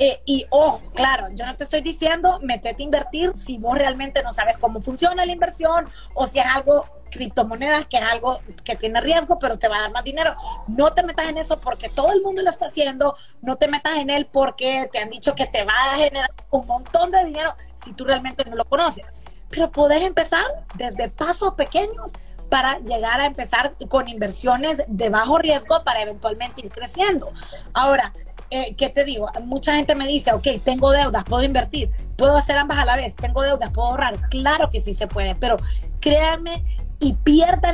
[0.03, 4.23] Eh, y ojo, claro, yo no te estoy diciendo metete a invertir si vos realmente
[4.23, 8.77] no sabes cómo funciona la inversión o si es algo criptomonedas, que es algo que
[8.77, 10.35] tiene riesgo, pero te va a dar más dinero.
[10.69, 13.99] No te metas en eso porque todo el mundo lo está haciendo, no te metas
[13.99, 17.55] en él porque te han dicho que te va a generar un montón de dinero
[17.75, 19.05] si tú realmente no lo conoces.
[19.51, 22.13] Pero puedes empezar desde pasos pequeños
[22.49, 27.29] para llegar a empezar con inversiones de bajo riesgo para eventualmente ir creciendo.
[27.75, 28.13] Ahora,
[28.51, 29.31] eh, ¿qué te digo?
[29.45, 33.15] Mucha gente me dice, ok, tengo deudas, puedo invertir, puedo hacer ambas a la vez,
[33.15, 34.29] tengo deudas, puedo ahorrar.
[34.29, 35.57] Claro que sí se puede, pero
[36.01, 36.63] créanme
[37.01, 37.17] y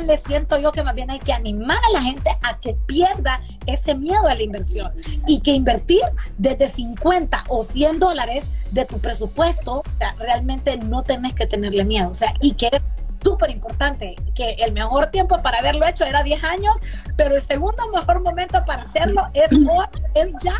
[0.05, 3.41] le siento yo que más bien hay que animar a la gente a que pierda
[3.65, 4.91] ese miedo a la inversión
[5.27, 6.01] y que invertir
[6.37, 9.83] desde 50 o 100 dólares de tu presupuesto,
[10.17, 12.81] realmente no tenés que tenerle miedo, o sea, y que es
[13.21, 16.75] súper importante, que el mejor tiempo para haberlo hecho era 10 años,
[17.17, 19.85] pero el segundo mejor momento para hacerlo es hoy,
[20.21, 20.57] es ya.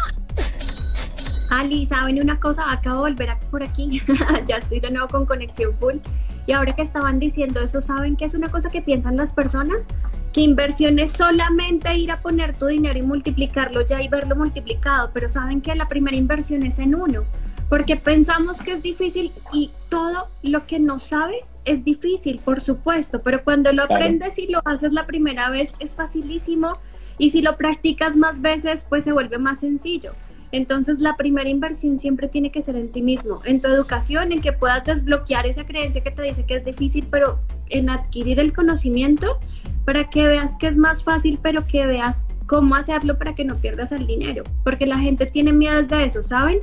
[1.49, 2.71] Ali, ¿saben una cosa?
[2.71, 4.01] Acabo de volver por aquí,
[4.47, 5.95] ya estoy de nuevo con conexión full.
[6.45, 9.87] Y ahora que estaban diciendo eso, ¿saben qué es una cosa que piensan las personas?
[10.31, 15.11] Que inversión es solamente ir a poner tu dinero y multiplicarlo ya y verlo multiplicado,
[15.13, 17.23] pero saben que la primera inversión es en uno,
[17.69, 23.21] porque pensamos que es difícil y todo lo que no sabes es difícil, por supuesto,
[23.21, 26.77] pero cuando lo aprendes y lo haces la primera vez es facilísimo
[27.17, 30.13] y si lo practicas más veces, pues se vuelve más sencillo.
[30.51, 34.41] Entonces la primera inversión siempre tiene que ser en ti mismo, en tu educación, en
[34.41, 38.53] que puedas desbloquear esa creencia que te dice que es difícil, pero en adquirir el
[38.53, 39.39] conocimiento
[39.84, 43.58] para que veas que es más fácil, pero que veas cómo hacerlo para que no
[43.58, 46.60] pierdas el dinero, porque la gente tiene miedo de eso, ¿saben?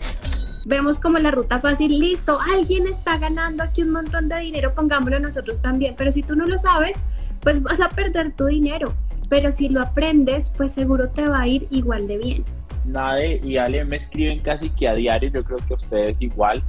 [0.67, 5.21] Vemos como la ruta fácil, listo, alguien está ganando aquí un montón de dinero, pongámoslo
[5.21, 7.05] nosotros también, pero si tú no lo sabes,
[7.41, 8.95] pues vas a perder tu dinero,
[9.29, 12.45] pero si lo aprendes, pues seguro te va a ir igual de bien.
[12.85, 16.63] Nade y Ale me escriben casi que a diario, yo creo que ustedes igual,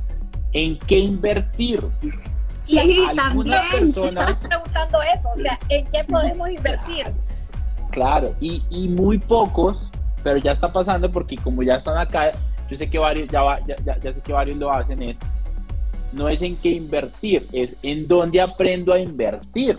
[0.54, 1.82] ¿en qué invertir?
[2.66, 2.80] Sí,
[3.18, 7.06] algunas personas preguntando eso, o sea, ¿en qué podemos invertir?
[7.92, 9.90] Claro, y, y, muy pocos,
[10.24, 12.32] pero ya está pasando porque como ya están acá,
[12.70, 15.18] yo sé que varios, ya, ya, ya, ya sé que varios lo hacen, es,
[16.12, 19.78] no es en qué invertir, es en dónde aprendo a invertir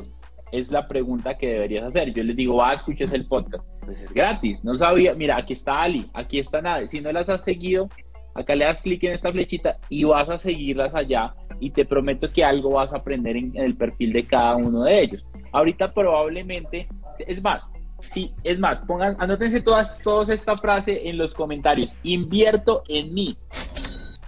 [0.53, 2.13] es la pregunta que deberías hacer.
[2.13, 3.65] Yo les digo, va, escuches el podcast.
[3.85, 4.65] Pues es gratis.
[4.65, 6.89] No sabía, mira, aquí está Ali, aquí está Nade.
[6.89, 7.89] Si no las has seguido,
[8.35, 12.31] acá le das clic en esta flechita y vas a seguirlas allá y te prometo
[12.33, 15.25] que algo vas a aprender en, el perfil de cada uno de ellos.
[15.53, 16.87] Ahorita probablemente,
[17.19, 17.69] es más,
[18.01, 21.95] sí, es más, pongan, anótense todas, todos esta frase en los comentarios.
[22.03, 23.39] Invierto en mí.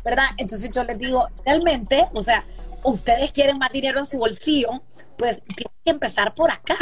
[0.05, 0.29] ¿Verdad?
[0.39, 2.45] Entonces yo les digo, realmente, o sea,
[2.83, 4.83] ustedes quieren más dinero en su bolsillo,
[5.19, 5.43] pues
[5.89, 6.77] que empezar por acá.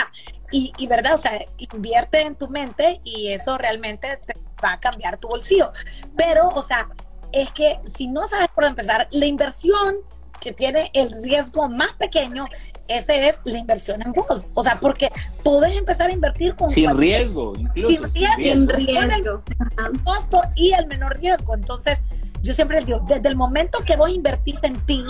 [0.50, 4.80] Y, y, verdad, o sea, invierte en tu mente y eso realmente te va a
[4.80, 5.72] cambiar tu bolsillo.
[6.16, 6.88] Pero, o sea,
[7.32, 9.96] es que si no sabes por empezar, la inversión
[10.40, 12.46] que tiene el riesgo más pequeño,
[12.88, 14.46] ese es la inversión en vos.
[14.54, 15.10] O sea, porque
[15.42, 16.70] podés empezar a invertir con...
[16.70, 17.88] Sin riesgo, incluso.
[17.88, 18.36] Sin riesgo.
[18.36, 19.42] Sin riesgo.
[19.78, 21.54] el costo y el menor riesgo.
[21.54, 22.02] Entonces,
[22.42, 25.04] yo siempre les digo, desde el momento que vos invertís en ti,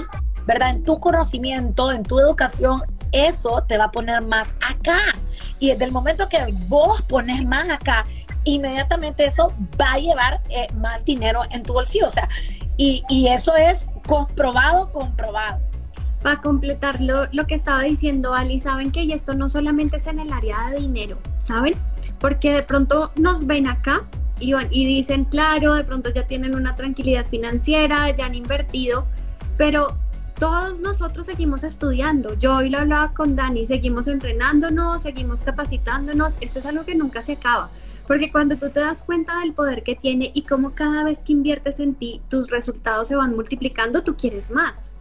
[0.47, 0.71] ¿verdad?
[0.71, 2.83] En tu conocimiento, en tu educación,
[3.13, 4.99] eso te va a poner más acá.
[5.59, 6.39] Y desde el momento que
[6.69, 8.05] vos pones más acá,
[8.45, 12.07] inmediatamente eso va a llevar eh, más dinero en tu bolsillo.
[12.07, 12.29] O sea,
[12.77, 15.61] y, y eso es comprobado, comprobado.
[16.23, 20.33] Para completar lo, que estaba diciendo Ali, saben que esto no solamente es en el
[20.33, 21.75] área de dinero, ¿saben?
[22.21, 24.03] porque de pronto nos ven acá
[24.41, 29.07] y, y dicen, claro, de pronto ya tienen una tranquilidad financiera, ya han invertido,
[29.57, 29.97] pero
[30.39, 32.34] todos nosotros seguimos estudiando.
[32.34, 36.37] Yo hoy lo hablaba con Dani, seguimos entrenándonos, seguimos capacitándonos.
[36.41, 37.70] Esto es algo que nunca se acaba.
[38.07, 41.32] Porque cuando tú te das cuenta del poder que tiene y cómo cada vez que
[41.32, 44.93] inviertes en ti, tus resultados se van multiplicando, tú quieres más.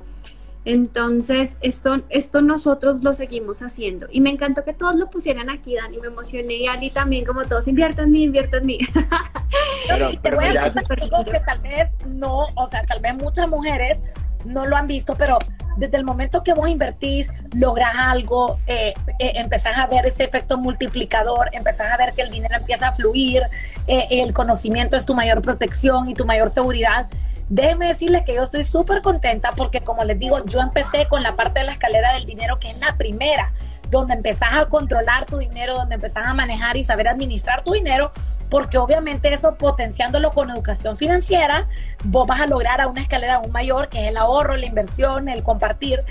[0.64, 4.08] Entonces, esto, esto nosotros lo seguimos haciendo.
[4.10, 6.00] Y me encantó que todos lo pusieran aquí, Dani.
[6.00, 8.80] Me emocioné y Ali también, como todos, inviertan en mí, inviertan en mí.
[9.88, 10.84] Pero, te voy a decir
[11.32, 14.02] que tal vez no, o sea, tal vez muchas mujeres
[14.46, 15.40] no lo han visto, pero
[15.76, 20.58] desde el momento que vos invertís, logras algo, eh, eh, empezás a ver ese efecto
[20.58, 23.44] multiplicador, empezás a ver que el dinero empieza a fluir,
[23.88, 27.08] eh, el conocimiento es tu mayor protección y tu mayor seguridad.
[27.50, 31.36] Déjenme decirles que yo estoy súper contenta porque como les digo, yo empecé con la
[31.36, 33.54] parte de la escalera del dinero que es la primera,
[33.90, 38.12] donde empezás a controlar tu dinero, donde empezás a manejar y saber administrar tu dinero,
[38.50, 41.68] porque obviamente eso potenciándolo con educación financiera,
[42.04, 45.30] vos vas a lograr a una escalera aún mayor, que es el ahorro, la inversión,
[45.30, 46.04] el compartir.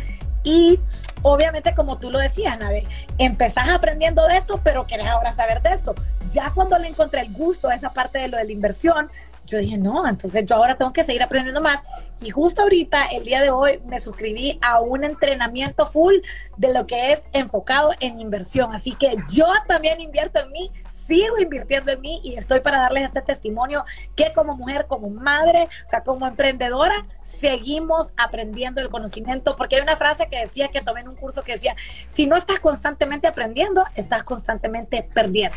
[0.42, 0.78] Y
[1.22, 2.86] obviamente, como tú lo decías, Nade,
[3.18, 5.94] empezás aprendiendo de esto, pero querés ahora saber de esto.
[6.30, 9.08] Ya cuando le encontré el gusto a esa parte de lo de la inversión,
[9.46, 11.80] yo dije, no, entonces yo ahora tengo que seguir aprendiendo más.
[12.20, 16.14] Y justo ahorita, el día de hoy, me suscribí a un entrenamiento full
[16.56, 18.74] de lo que es enfocado en inversión.
[18.74, 20.70] Así que yo también invierto en mí
[21.06, 23.84] sigo invirtiendo en mí y estoy para darles este testimonio
[24.16, 29.82] que como mujer, como madre, o sea, como emprendedora, seguimos aprendiendo el conocimiento, porque hay
[29.82, 31.76] una frase que decía que tomé en un curso que decía,
[32.08, 35.56] si no estás constantemente aprendiendo, estás constantemente perdiendo.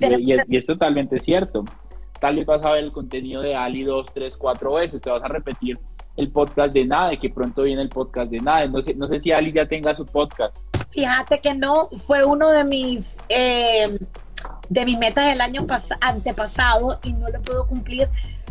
[0.00, 1.64] Y, es, y es totalmente cierto.
[2.20, 5.22] Tal vez vas a ver el contenido de Ali dos, tres, cuatro veces, te vas
[5.22, 5.78] a repetir
[6.16, 8.68] el podcast de Nade, que pronto viene el podcast de Nade.
[8.68, 10.54] No sé, no sé si Ali ya tenga su podcast.
[10.90, 13.98] Fíjate que no, fue uno de mis, eh,
[14.68, 15.66] de mis metas del año
[16.00, 18.08] antepasado y no lo puedo cumplir,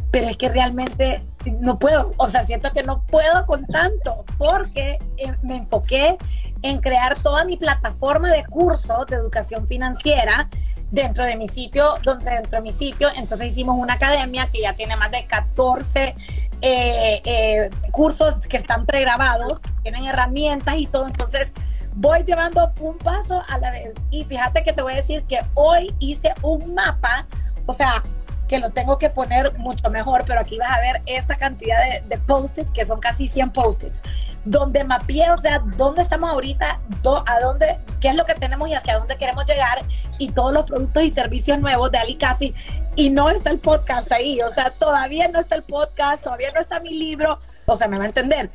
[0.10, 1.22] pero es que realmente
[1.60, 6.18] no puedo, o sea, siento que no puedo con tanto, porque eh, me enfoqué
[6.62, 10.50] en crear toda mi plataforma de cursos de educación financiera
[10.92, 14.74] dentro de mi sitio, donde dentro de mi sitio, entonces hicimos una academia que ya
[14.74, 16.16] tiene más de 14
[16.62, 21.54] eh, cursos que están pregrabados, tienen herramientas y todo, entonces
[21.96, 23.92] voy llevando un paso a la vez.
[24.12, 27.28] Y fíjate que te voy a decir que hoy hice un mapa,
[27.66, 28.04] o sea,
[28.50, 32.18] que lo tengo que poner mucho mejor, pero aquí vas a ver esta cantidad de,
[32.18, 34.02] post-its, que son casi 100 post-its,
[34.44, 36.80] donde mapeé, o sea, dónde estamos ahorita,
[37.28, 39.84] a dónde, qué es lo que tenemos y hacia dónde queremos llegar,
[40.18, 42.54] y todos los productos y servicios nuevos de Ali Café,
[42.96, 46.60] y no está el podcast ahí, o sea, todavía no está el podcast, todavía no
[46.60, 48.50] está mi libro, o sea, me va a entender.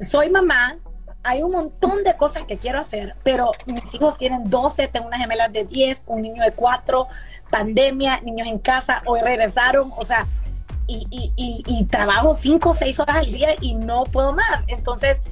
[0.00, 0.78] Soy mamá,
[1.24, 5.20] hay un montón de cosas que quiero hacer, pero mis hijos tienen 12, tengo unas
[5.20, 7.06] gemelas de 10, un niño de 4,
[7.50, 10.26] pandemia, niños en casa, hoy regresaron, o sea,
[10.88, 11.06] y,
[11.36, 14.64] y, y, trabajo 5 o 6 horas al día y no puedo más.
[14.66, 15.22] Entonces,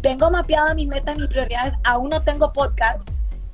[0.00, 3.08] tengo mapeadas mis metas, mis prioridades, aún no tengo podcast,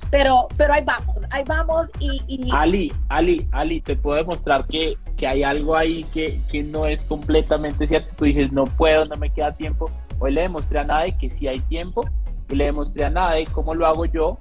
[0.09, 5.27] pero, pero ahí vamos, ahí vamos y, Ali, Ali, Ali, te puedo demostrar que, que
[5.27, 8.13] hay algo ahí que, que no es completamente cierto.
[8.15, 9.91] Tú dices, no puedo, no me queda tiempo
[10.21, 12.07] Hoy le demostré a Nade que sí hay tiempo
[12.47, 14.37] y le demostré a Nade cómo lo hago yo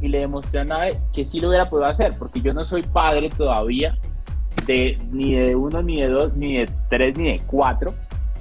[0.00, 2.82] y le demostré a Nade que sí lo hubiera podido hacer, porque yo no soy
[2.82, 3.98] padre todavía
[4.66, 7.92] de ni de uno, ni de dos, ni de tres, ni de cuatro,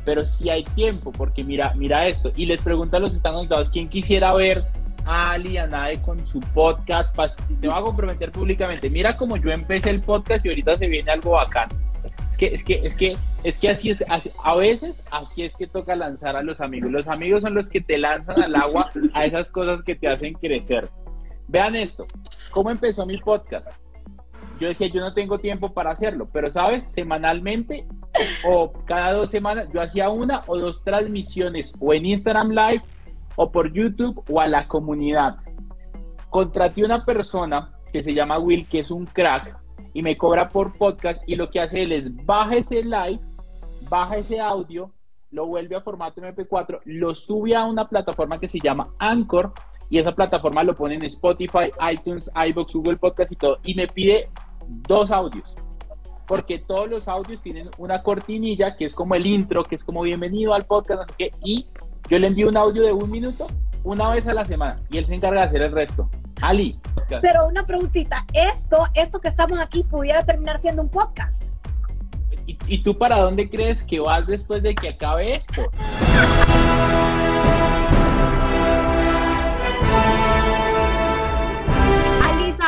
[0.05, 3.33] pero sí hay tiempo, porque mira, mira esto, y les pregunto a los que están
[3.71, 4.63] ¿quién quisiera ver
[5.05, 7.15] a Ali a Nade con su podcast?
[7.59, 11.11] Te voy a comprometer públicamente, mira como yo empecé el podcast y ahorita se viene
[11.11, 11.69] algo bacán.
[12.35, 14.03] Es que, es que, es que, es que así es,
[14.43, 16.91] a veces así es que toca lanzar a los amigos.
[16.91, 20.33] Los amigos son los que te lanzan al agua a esas cosas que te hacen
[20.33, 20.89] crecer.
[21.47, 22.05] Vean esto,
[22.51, 23.69] ¿cómo empezó mi podcast?
[24.59, 27.85] Yo decía, yo no tengo tiempo para hacerlo, pero sabes, semanalmente
[28.45, 32.81] o cada dos semanas yo hacía una o dos transmisiones o en Instagram Live
[33.37, 35.37] o por YouTube o a la comunidad.
[36.29, 39.57] Contraté una persona que se llama Will, que es un crack,
[39.95, 43.21] y me cobra por podcast y lo que hace él es baja ese live,
[43.89, 44.91] baja ese audio,
[45.31, 49.53] lo vuelve a formato MP4, lo sube a una plataforma que se llama Anchor
[49.89, 53.87] y esa plataforma lo pone en Spotify, iTunes, iBox, Google Podcast y todo y me
[53.87, 54.29] pide
[54.67, 55.55] dos audios.
[56.27, 60.01] Porque todos los audios tienen una cortinilla que es como el intro, que es como
[60.01, 61.09] bienvenido al podcast,
[61.41, 61.67] y
[62.09, 63.47] yo le envío un audio de un minuto
[63.85, 66.09] una vez a la semana y él se encarga de hacer el resto.
[66.41, 66.77] Ali.
[67.21, 71.43] Pero una preguntita, esto, esto que estamos aquí pudiera terminar siendo un podcast.
[72.47, 75.69] ¿Y, ¿Y, tú para dónde crees que vas después de que acabe esto?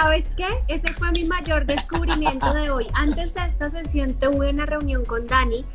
[0.02, 0.48] ¿Sabes qué?
[0.68, 2.86] Ese fue mi mayor descubrimiento de hoy.
[2.94, 5.66] Antes de esta sesión tuve una reunión con Dani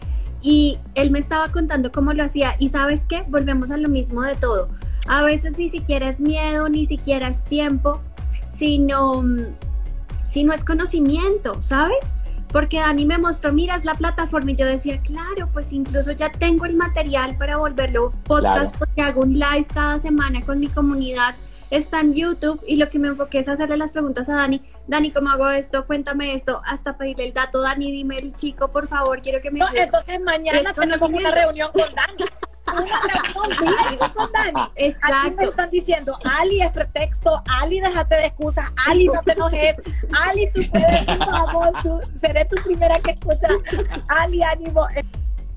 [0.40, 2.54] y él me estaba contando cómo lo hacía.
[2.60, 3.24] Y sabes qué?
[3.28, 4.68] Volvemos a lo mismo de todo.
[5.08, 8.00] A veces ni siquiera es miedo, ni siquiera es tiempo,
[8.52, 9.24] sino,
[10.26, 12.12] sino es conocimiento, ¿sabes?
[12.48, 16.30] Porque Dani me mostró, mira, es la plataforma y yo decía, claro, pues incluso ya
[16.30, 21.34] tengo el material para volverlo podcast porque hago un live cada semana con mi comunidad
[21.72, 24.60] está en YouTube y lo que me enfoqué es hacerle las preguntas a Dani.
[24.86, 25.86] Dani, ¿cómo hago esto?
[25.86, 27.62] Cuéntame esto, hasta pedirle el dato.
[27.62, 29.60] Dani, dime el chico, por favor, quiero que me...
[29.60, 32.30] No, entonces mañana tenemos una reunión con Dani.
[32.66, 33.00] Una
[33.88, 34.70] reunión con Dani.
[34.76, 35.16] Exacto.
[35.16, 39.76] Aquí me están diciendo, Ali es pretexto, Ali déjate de excusas, Ali no te enojes,
[40.24, 43.48] Ali tú puedes, por favor, tú, seré tu primera que escucha,
[44.08, 44.86] Ali ánimo.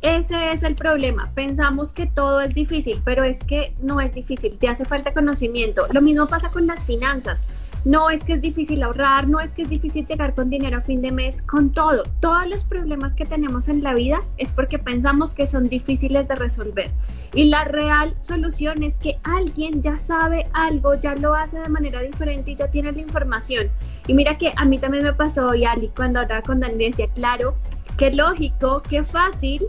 [0.02, 1.28] Ese es el problema.
[1.34, 4.56] Pensamos que todo es difícil, pero es que no es difícil.
[4.58, 5.88] Te hace falta conocimiento.
[5.92, 7.48] Lo mismo pasa con las finanzas.
[7.86, 10.82] No es que es difícil ahorrar, no es que es difícil llegar con dinero a
[10.82, 12.02] fin de mes, con todo.
[12.20, 16.36] Todos los problemas que tenemos en la vida es porque pensamos que son difíciles de
[16.36, 16.90] resolver.
[17.36, 22.02] Y la real solución es que alguien ya sabe algo, ya lo hace de manera
[22.02, 23.68] diferente y ya tiene la información.
[24.08, 27.08] Y mira que a mí también me pasó, y Ali, cuando hablaba con Dani, decía,
[27.14, 27.56] claro,
[27.98, 29.62] qué lógico, qué fácil,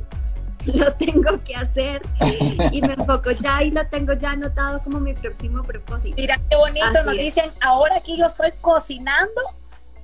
[0.74, 2.02] lo tengo que hacer
[2.72, 6.16] y me enfoco ya y lo tengo ya anotado como mi próximo propósito.
[6.16, 9.40] Mira qué bonito, nos dicen, ahora aquí yo estoy cocinando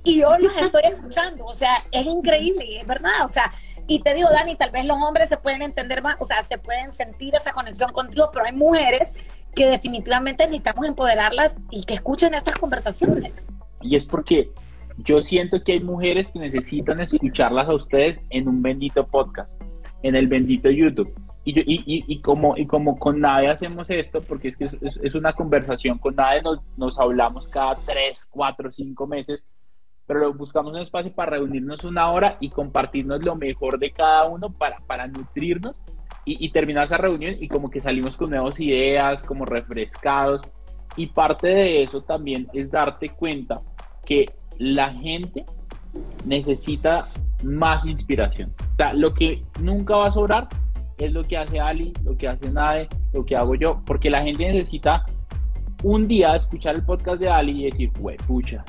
[0.03, 3.53] y yo los estoy escuchando, o sea, es increíble, es verdad, o sea,
[3.87, 6.57] y te digo, Dani, tal vez los hombres se pueden entender más, o sea, se
[6.57, 9.13] pueden sentir esa conexión contigo, pero hay mujeres
[9.55, 13.45] que definitivamente necesitamos empoderarlas y que escuchen estas conversaciones.
[13.81, 14.49] Y es porque
[14.99, 19.51] yo siento que hay mujeres que necesitan escucharlas a ustedes en un bendito podcast
[20.03, 21.09] en el bendito YouTube.
[21.45, 25.33] Y, y, y, como, y como con nadie hacemos esto, porque es que es, una
[25.33, 29.43] conversación, con nadie nos, nos, hablamos cada tres, cuatro, cinco meses,
[30.05, 34.51] pero buscamos un espacio para reunirnos una hora y compartirnos lo mejor de cada uno
[34.53, 35.75] para, para nutrirnos
[36.23, 40.41] y, y terminar esa reunión y como que salimos con nuevas ideas, como refrescados.
[40.95, 43.61] Y parte de eso también es darte cuenta
[44.05, 44.25] que
[44.57, 45.45] la gente
[46.25, 47.05] necesita
[47.43, 48.51] más inspiración.
[48.73, 50.47] O sea, lo que nunca va a sobrar
[50.97, 54.23] es lo que hace Ali, lo que hace Nade, lo que hago yo, porque la
[54.23, 55.03] gente necesita
[55.83, 58.63] un día escuchar el podcast de Ali y decir, güey, pucha,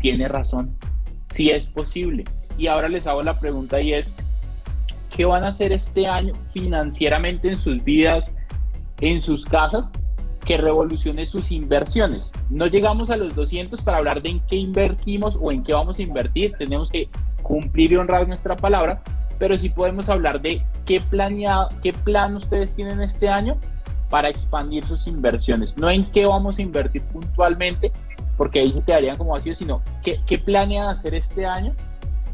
[0.00, 0.76] tiene razón,
[1.30, 2.24] si es posible.
[2.56, 4.08] Y ahora les hago la pregunta y es,
[5.10, 8.36] ¿qué van a hacer este año financieramente en sus vidas,
[9.00, 9.90] en sus casas?
[10.44, 12.30] que revolucione sus inversiones.
[12.50, 15.98] No llegamos a los 200 para hablar de en qué invertimos o en qué vamos
[15.98, 16.52] a invertir.
[16.58, 17.08] Tenemos que
[17.44, 19.00] cumplir y honrar nuestra palabra,
[19.38, 23.56] pero sí podemos hablar de qué, planeado, qué plan ustedes tienen este año
[24.10, 25.76] para expandir sus inversiones.
[25.76, 27.92] No en qué vamos a invertir puntualmente,
[28.36, 31.72] porque ahí se quedarían como vacíos, sino qué, qué planean hacer este año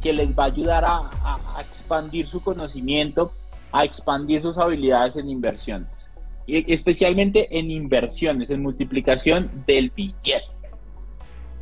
[0.00, 3.32] que les va a ayudar a, a expandir su conocimiento,
[3.72, 6.00] a expandir sus habilidades en inversiones
[6.46, 10.46] especialmente en inversiones, en multiplicación del billete.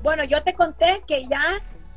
[0.03, 1.43] Bueno, yo te conté que ya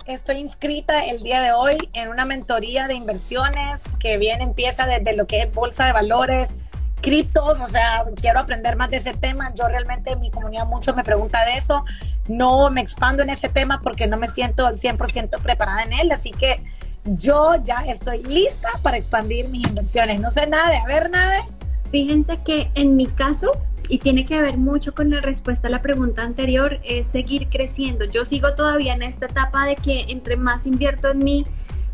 [0.05, 5.15] estoy inscrita el día de hoy en una mentoría de inversiones que viene, empieza desde
[5.15, 6.55] lo que es bolsa de valores,
[7.01, 9.53] criptos, o sea, quiero aprender más de ese tema.
[9.55, 11.83] Yo realmente, mi comunidad mucho me pregunta de eso.
[12.27, 16.11] No me expando en ese tema porque no me siento al 100% preparada en él,
[16.11, 16.61] así que
[17.03, 20.19] yo ya estoy lista para expandir mis inversiones.
[20.19, 21.43] No sé nada de, a ver, nada.
[21.89, 23.51] Fíjense que en mi caso,
[23.91, 28.05] y tiene que ver mucho con la respuesta a la pregunta anterior, es seguir creciendo.
[28.05, 31.45] Yo sigo todavía en esta etapa de que entre más invierto en mí,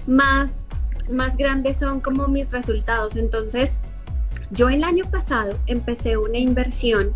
[0.06, 0.68] más,
[1.10, 3.16] más grandes son como mis resultados.
[3.16, 3.80] Entonces,
[4.52, 7.16] yo el año pasado empecé una inversión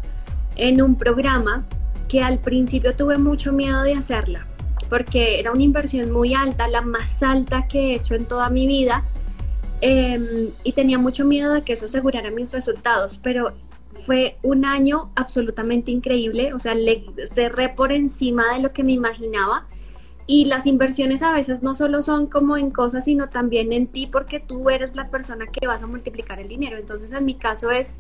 [0.56, 1.64] en un programa
[2.10, 4.48] que al principio tuve mucho miedo de hacerla,
[4.90, 8.66] porque era una inversión muy alta, la más alta que he hecho en toda mi
[8.66, 9.04] vida
[9.82, 13.52] Em, y tenía mucho miedo de que eso asegurara mis resultados, pero
[14.06, 18.92] fue un año absolutamente increíble, o sea, le cerré por encima de lo que me
[18.92, 19.68] imaginaba
[20.28, 24.08] y las inversiones a veces no solo son como en cosas, sino también en ti
[24.08, 26.78] porque tú eres la persona que vas a multiplicar el dinero.
[26.78, 27.98] Entonces, en mi caso es,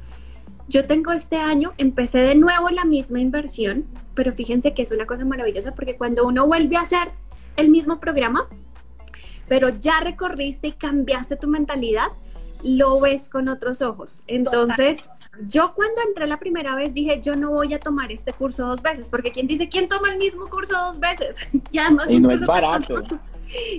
[0.67, 3.83] yo tengo este año, empecé de nuevo la misma inversión,
[4.13, 7.09] pero fíjense que es una cosa maravillosa porque cuando uno vuelve a hacer
[7.57, 8.47] el mismo programa,
[9.47, 12.07] pero ya recorriste y cambiaste tu mentalidad,
[12.64, 14.24] lo ves con otros ojos.
[14.28, 15.09] Entonces,
[15.47, 18.82] yo cuando entré la primera vez dije, yo no voy a tomar este curso dos
[18.82, 21.47] veces, porque ¿quién dice quién toma el mismo curso dos veces?
[21.72, 22.09] y además...
[22.09, 22.95] Y no es barato.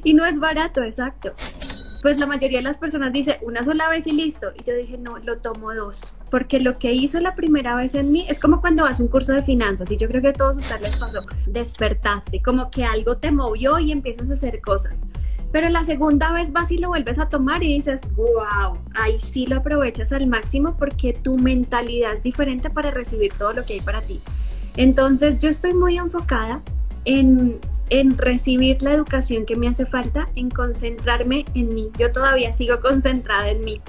[0.05, 1.33] Y no es barato, exacto.
[2.03, 4.53] pues la mayoría de las personas dice una sola vez y listo.
[4.59, 6.13] Y yo dije, no, lo tomo dos.
[6.33, 9.11] Porque lo que hizo la primera vez en mí es como cuando vas a un
[9.11, 9.91] curso de finanzas.
[9.91, 11.21] Y yo creo que a todos ustedes les pasó.
[11.47, 15.09] Despertaste, como que algo te movió y empiezas a hacer cosas.
[15.53, 19.47] Pero la segunda vez vas y lo vuelves a tomar y dices, wow, ahí sí
[19.47, 23.81] lo aprovechas al máximo porque tu mentalidad es diferente para recibir todo lo que hay
[23.83, 24.19] para ti.
[24.79, 26.63] Entonces yo estoy muy enfocada
[27.05, 27.59] en,
[27.91, 31.91] en, recibir la educación que me hace falta, en concentrarme en mí.
[31.99, 33.83] Yo todavía sigo concentrada en mí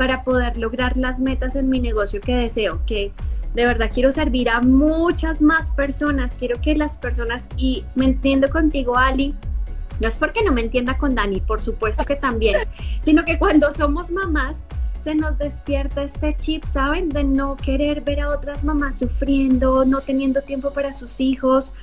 [0.00, 3.12] para poder lograr las metas en mi negocio que deseo, que
[3.52, 8.48] de verdad quiero servir a muchas más personas, quiero que las personas, y me entiendo
[8.48, 9.34] contigo, Ali,
[10.00, 12.56] no es porque no me entienda con Dani, por supuesto que también,
[13.04, 14.68] sino que cuando somos mamás,
[15.04, 17.10] se nos despierta este chip, ¿saben?
[17.10, 21.74] De no querer ver a otras mamás sufriendo, no teniendo tiempo para sus hijos,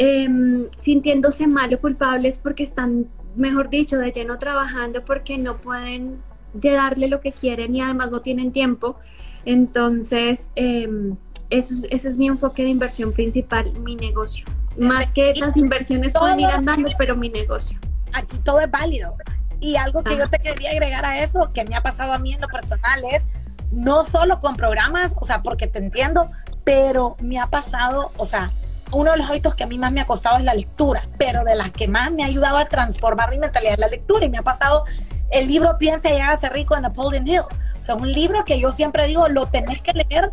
[0.00, 6.22] Em, sintiéndose mal o culpables porque están, mejor dicho, de lleno trabajando porque no pueden
[6.54, 8.96] darle lo que quieren y además no tienen tiempo.
[9.44, 11.16] Entonces, em,
[11.50, 14.44] eso ese es mi enfoque de inversión principal, mi negocio.
[14.78, 17.78] Más que las inversiones pueden ir andando, pero mi negocio.
[18.12, 19.12] Aquí todo es válido.
[19.60, 22.32] Y algo que yo te quería agregar a eso, que me ha pasado a mí
[22.32, 23.26] en lo personal, es
[23.72, 26.30] no solo con programas, o sea, porque te entiendo,
[26.64, 28.50] pero me ha pasado, o sea,
[28.92, 31.44] uno de los hábitos que a mí más me ha costado es la lectura, pero
[31.44, 34.24] de las que más me ha ayudado a transformar mi mentalidad es la lectura.
[34.24, 34.84] Y me ha pasado
[35.30, 37.40] el libro Piensa y hágase rico de Napoleon Hill.
[37.40, 40.30] O sea, un libro que yo siempre digo, lo tenés que leer,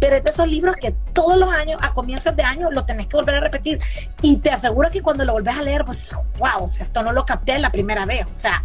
[0.00, 3.06] pero es de esos libros que todos los años, a comienzos de año, lo tenés
[3.06, 3.80] que volver a repetir.
[4.22, 7.12] Y te aseguro que cuando lo volvés a leer, pues, wow, o sea, esto no
[7.12, 8.26] lo capté la primera vez.
[8.30, 8.64] O sea,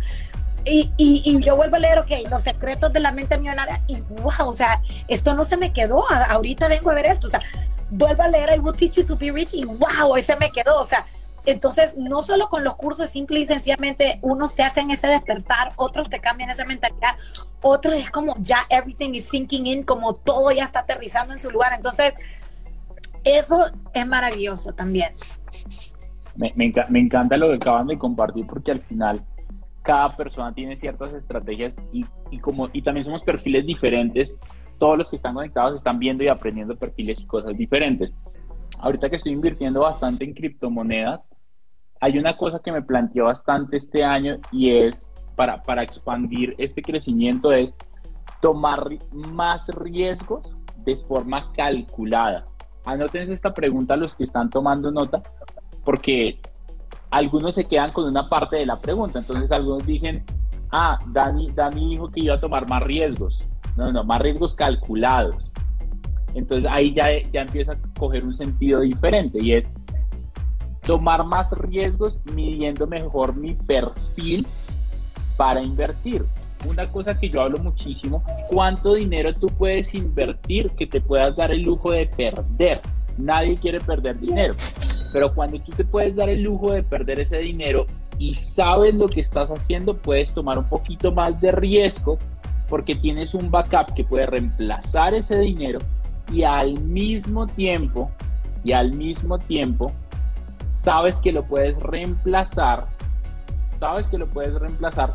[0.65, 3.99] y, y, y, yo vuelvo a leer, ok, Los secretos de la mente millonaria, y
[4.01, 7.41] wow, o sea, esto no se me quedó, ahorita vengo a ver esto, o sea,
[7.93, 10.79] vuelvo a leer I Will Teach You to Be Rich y wow, ese me quedó.
[10.79, 11.05] O sea,
[11.45, 16.09] entonces no solo con los cursos, simple y sencillamente unos te hacen ese despertar, otros
[16.09, 17.15] te cambian esa mentalidad,
[17.61, 21.49] otros es como ya everything is sinking in, como todo ya está aterrizando en su
[21.49, 21.73] lugar.
[21.73, 22.13] Entonces,
[23.23, 25.11] eso es maravilloso también.
[26.35, 29.23] Me, me encanta lo que acaban de compartir porque al final
[29.83, 34.37] cada persona tiene ciertas estrategias y, y, como, y también somos perfiles diferentes
[34.79, 38.13] todos los que están conectados están viendo y aprendiendo perfiles y cosas diferentes.
[38.79, 41.25] Ahorita que estoy invirtiendo bastante en criptomonedas,
[42.03, 45.05] hay una cosa que me planteó bastante este año y es
[45.37, 47.73] para, para expandir este crecimiento es
[48.41, 48.89] tomar
[49.31, 50.51] más riesgos
[50.83, 52.45] de forma calculada.
[52.83, 55.23] Anoten esta pregunta los que están tomando nota,
[55.85, 56.41] porque
[57.09, 59.19] algunos se quedan con una parte de la pregunta.
[59.19, 60.25] Entonces algunos dicen,
[60.73, 63.39] ah, Dani, Dani dijo que iba a tomar más riesgos.
[63.77, 65.53] No, no, más riesgos calculados.
[66.35, 69.73] Entonces ahí ya, ya empieza a coger un sentido diferente y es
[70.85, 74.45] tomar más riesgos midiendo mejor mi perfil
[75.37, 76.25] para invertir.
[76.67, 81.51] Una cosa que yo hablo muchísimo, ¿cuánto dinero tú puedes invertir que te puedas dar
[81.51, 82.81] el lujo de perder?
[83.17, 84.55] Nadie quiere perder dinero,
[85.11, 87.85] pero cuando tú te puedes dar el lujo de perder ese dinero
[88.17, 92.17] y sabes lo que estás haciendo, puedes tomar un poquito más de riesgo
[92.69, 95.79] porque tienes un backup que puede reemplazar ese dinero
[96.31, 98.09] y al mismo tiempo,
[98.63, 99.91] y al mismo tiempo,
[100.73, 102.85] sabes que lo puedes reemplazar,
[103.79, 105.11] sabes que lo puedes reemplazar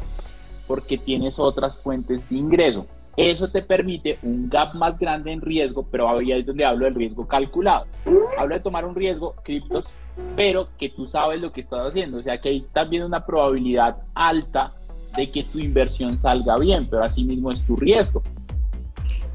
[0.66, 2.86] porque tienes otras fuentes de ingreso.
[3.16, 6.94] Eso te permite un gap más grande en riesgo, pero ahí es donde hablo del
[6.94, 7.86] riesgo calculado.
[8.38, 9.86] Hablo de tomar un riesgo, criptos,
[10.36, 12.18] pero que tú sabes lo que estás haciendo.
[12.18, 14.72] O sea que hay también una probabilidad alta
[15.16, 18.22] de que tu inversión salga bien, pero asimismo es tu riesgo.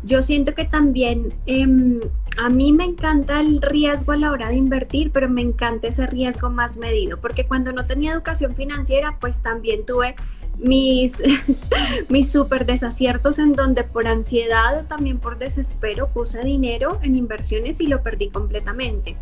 [0.03, 1.99] Yo siento que también em,
[2.37, 6.07] a mí me encanta el riesgo a la hora de invertir, pero me encanta ese
[6.07, 10.15] riesgo más medido, porque cuando no tenía educación financiera, pues también tuve
[10.57, 11.13] mis,
[12.09, 17.79] mis super desaciertos en donde por ansiedad o también por desespero puse dinero en inversiones
[17.79, 19.15] y lo perdí completamente.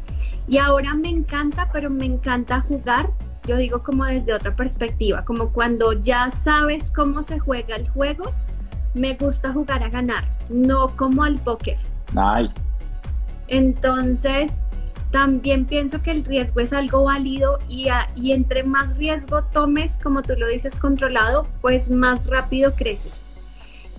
[0.48, 3.12] Y ahora me encanta, pero me encanta jugar
[3.48, 8.32] yo digo como desde otra perspectiva, como cuando ya sabes cómo se juega el juego,
[8.94, 11.78] me gusta jugar a ganar, no como al póker.
[12.14, 12.56] Nice.
[13.48, 14.62] Entonces,
[15.12, 20.22] también pienso que el riesgo es algo válido y, y entre más riesgo tomes, como
[20.22, 23.30] tú lo dices, controlado, pues más rápido creces.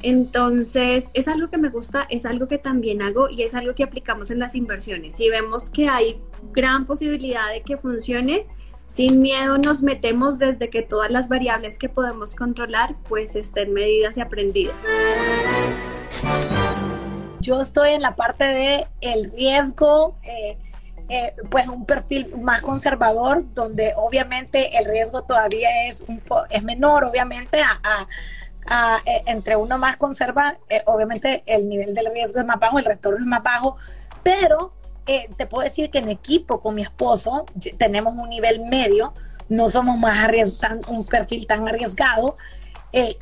[0.03, 3.85] Entonces, es algo que me gusta, es algo que también hago y es algo que
[3.85, 5.15] aplicamos en las inversiones.
[5.17, 6.17] Si vemos que hay
[6.53, 8.47] gran posibilidad de que funcione,
[8.93, 14.19] sin miedo nos metemos desde que todas las variables que podemos controlar pues estén medidas
[14.19, 14.77] y aprendidas.
[17.41, 20.59] Yo estoy en la parte de el riesgo, eh,
[21.09, 27.05] eh, pues un perfil más conservador, donde obviamente el riesgo todavía es, un es menor,
[27.05, 32.79] obviamente, a, eh, entre uno más conserva, obviamente el nivel del riesgo es más bajo,
[32.79, 33.77] el retorno es más bajo,
[34.23, 34.71] pero
[35.05, 37.45] te puedo decir que en equipo con mi esposo
[37.79, 39.13] tenemos un nivel medio,
[39.49, 40.29] no somos más
[40.89, 42.37] un perfil tan arriesgado,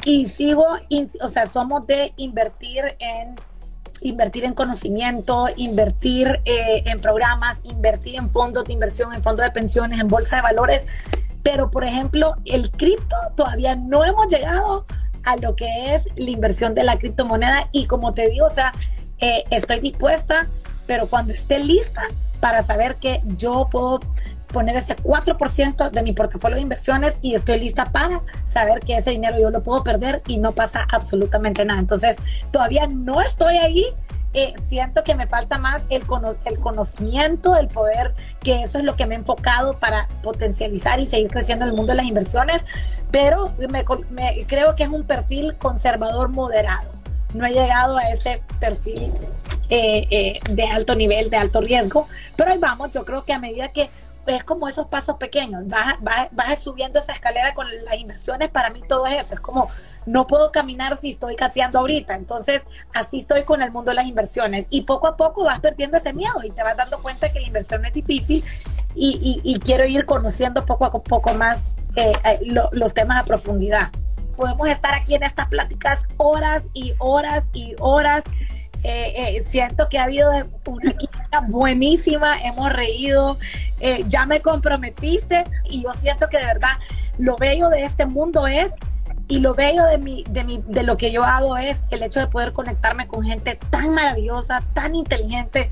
[0.04, 0.66] y sigo,
[1.20, 3.36] o sea, somos de invertir en
[4.02, 9.50] invertir en conocimiento, invertir eh, en programas, invertir en fondos de inversión, en fondos de
[9.50, 10.84] pensiones, en bolsa de valores.
[11.42, 14.86] Pero, por ejemplo, el cripto todavía no hemos llegado
[15.24, 17.66] a lo que es la inversión de la criptomoneda.
[17.72, 18.72] Y como te digo, o sea,
[19.18, 20.48] eh, estoy dispuesta,
[20.91, 22.03] pero cuando esté lista
[22.41, 24.01] para saber que yo puedo
[24.49, 29.12] poner ese 4% de mi portafolio de inversiones y estoy lista para saber que ese
[29.12, 31.78] dinero yo lo puedo perder y no pasa absolutamente nada.
[31.78, 32.16] Entonces,
[32.51, 33.86] todavía no estoy ahí.
[34.34, 36.03] Eh, siento que me falta más el,
[36.45, 41.07] el conocimiento, el poder, que eso es lo que me he enfocado para potencializar y
[41.07, 42.64] seguir creciendo en el mundo de las inversiones,
[43.12, 43.84] pero me,
[44.49, 46.91] creo que es un perfil conservador moderado.
[47.32, 49.12] No he llegado a ese perfil
[49.70, 53.38] eh, eh, de alto nivel, de alto riesgo, pero ahí vamos, yo creo que a
[53.38, 53.90] medida que
[54.26, 55.96] es como esos pasos pequeños, vas,
[56.32, 59.68] vas, subiendo esa escalera con las inversiones, para mí todo es eso, es como
[60.06, 64.06] no puedo caminar si estoy cateando ahorita, entonces así estoy con el mundo de las
[64.06, 64.66] inversiones.
[64.70, 67.46] Y poco a poco vas perdiendo ese miedo y te vas dando cuenta que la
[67.46, 68.44] inversión es difícil
[68.94, 72.12] y, quiero ir conociendo poco a poco más eh,
[72.72, 73.90] los temas a profundidad.
[74.36, 78.24] Podemos estar aquí en estas pláticas horas y horas y horas
[78.82, 83.38] eh, eh, siento que ha habido una química buenísima, hemos reído,
[83.80, 86.72] eh, ya me comprometiste y yo siento que de verdad
[87.18, 88.74] lo bello de este mundo es
[89.28, 92.20] y lo bello de, mi, de, mi, de lo que yo hago es el hecho
[92.20, 95.70] de poder conectarme con gente tan maravillosa, tan inteligente,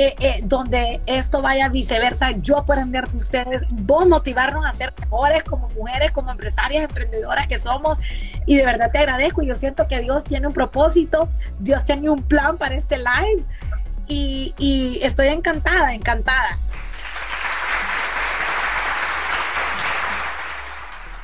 [0.00, 5.68] eh, donde esto vaya viceversa, yo aprender de ustedes, vos motivarnos a ser mejores como
[5.70, 7.98] mujeres, como empresarias, emprendedoras que somos.
[8.46, 9.42] Y de verdad te agradezco.
[9.42, 11.28] Yo siento que Dios tiene un propósito,
[11.58, 13.44] Dios tiene un plan para este live.
[14.06, 16.58] Y, y estoy encantada, encantada.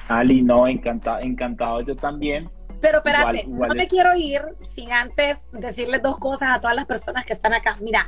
[0.09, 2.51] Ali, no, encantado, encantado yo también.
[2.81, 7.25] Pero espérate, no me quiero ir sin antes decirles dos cosas a todas las personas
[7.25, 7.79] que están acá.
[7.81, 8.07] Mira,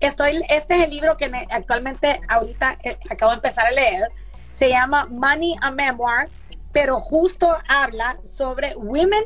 [0.00, 4.08] estoy, este es el libro que actualmente ahorita eh, acabo de empezar a leer.
[4.48, 6.28] Se llama Money a Memoir,
[6.72, 9.24] pero justo habla sobre women,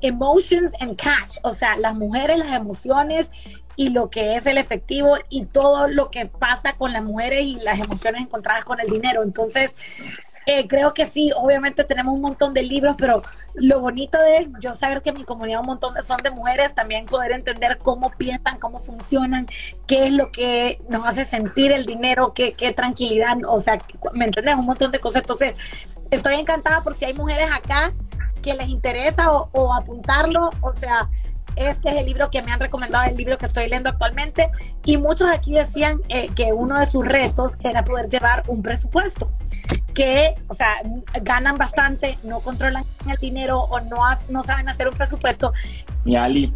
[0.00, 3.30] emotions and cash, o sea, las mujeres, las emociones
[3.76, 7.56] y lo que es el efectivo y todo lo que pasa con las mujeres y
[7.56, 9.22] las emociones encontradas con el dinero.
[9.22, 9.74] Entonces,
[10.50, 13.22] eh, creo que sí, obviamente tenemos un montón de libros, pero
[13.54, 17.06] lo bonito de yo saber que mi comunidad un montón de, son de mujeres, también
[17.06, 19.46] poder entender cómo piensan, cómo funcionan,
[19.86, 23.78] qué es lo que nos hace sentir el dinero, qué, qué tranquilidad, o sea,
[24.12, 24.56] ¿me entiendes?
[24.56, 25.22] Un montón de cosas.
[25.22, 25.54] Entonces,
[26.10, 27.92] estoy encantada por si hay mujeres acá
[28.42, 31.08] que les interesa o, apuntarlo, o sea,
[31.56, 34.50] este es el libro que me han recomendado, el libro que estoy leyendo actualmente,
[34.84, 39.30] y muchos aquí decían eh, que uno de sus retos era poder llevar un presupuesto
[39.94, 40.76] que, o sea,
[41.22, 43.98] ganan bastante, no controlan el dinero o no,
[44.28, 45.52] no saben hacer un presupuesto.
[46.04, 46.54] Mi Ali,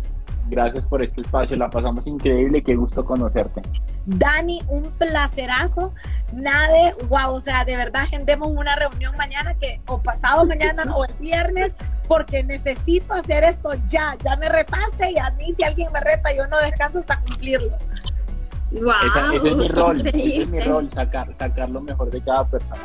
[0.48, 3.62] gracias por este espacio, la pasamos increíble, qué gusto conocerte.
[4.06, 5.92] Dani, un placerazo,
[6.32, 11.04] nada wow, o sea, de verdad agendemos una reunión mañana que, o pasado mañana o
[11.04, 11.74] el viernes,
[12.06, 16.34] porque necesito hacer esto ya, ya me retaste y a mí si alguien me reta
[16.36, 17.76] yo no descanso hasta cumplirlo.
[18.72, 18.92] Wow,
[19.36, 22.82] ese es mi rol, ese es mi rol, sacar, sacar lo mejor de cada persona.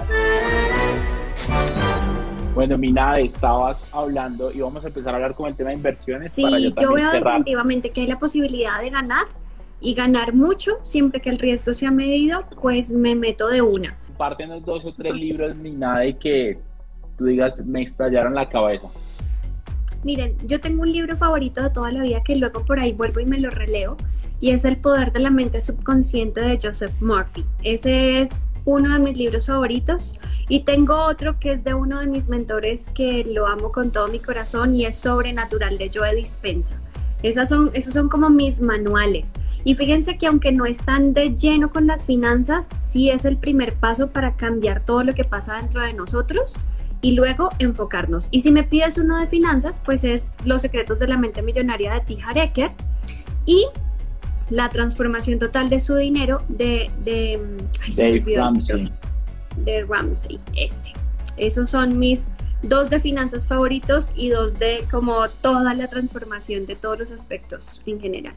[2.56, 6.32] Bueno, Mina, estabas hablando y vamos a empezar a hablar con el tema de inversiones.
[6.32, 9.28] Sí, yo, veo definitivamente que hay la posibilidad de ganar
[9.80, 13.95] y ganar mucho siempre que el riesgo sea medido, pues me meto de una.
[14.08, 16.60] Compártenos dos o tres libros, Mina, de que
[17.18, 18.88] tú digas, me estallaron la cabeza.
[20.04, 23.20] Miren, yo tengo un libro favorito de toda la vida que luego por ahí vuelvo
[23.20, 23.95] y me lo releo
[24.41, 27.45] y es El poder de la mente subconsciente de Joseph Murphy.
[27.63, 32.07] Ese es uno de mis libros favoritos y tengo otro que es de uno de
[32.07, 36.79] mis mentores que lo amo con todo mi corazón y es Sobrenatural de Joe Dispensa.
[37.21, 39.33] Esas son, esos son como mis manuales.
[39.65, 43.73] Y fíjense que aunque no están de lleno con las finanzas, sí es el primer
[43.73, 46.59] paso para cambiar todo lo que pasa dentro de nosotros
[47.01, 48.29] y luego enfocarnos.
[48.31, 51.93] Y si me pides uno de finanzas, pues es Los secretos de la mente millonaria
[51.93, 52.21] de T.
[52.23, 52.71] Hareker.
[53.45, 53.65] Y
[54.50, 57.39] la transformación total de su dinero de, de,
[58.36, 58.91] Ramsey.
[59.58, 60.93] De Ramsey, ese.
[61.38, 62.30] Esos son mis
[62.64, 67.82] dos de finanzas favoritos y dos de como toda la transformación de todos los aspectos
[67.86, 68.36] en general.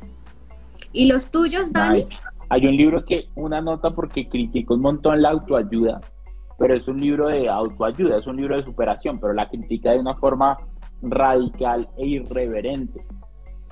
[0.93, 2.05] ¿Y los tuyos, Dani?
[2.51, 6.01] Hay un libro que una nota porque critica un montón la autoayuda,
[6.59, 9.99] pero es un libro de autoayuda, es un libro de superación, pero la critica de
[9.99, 10.57] una forma
[11.01, 13.01] radical e irreverente.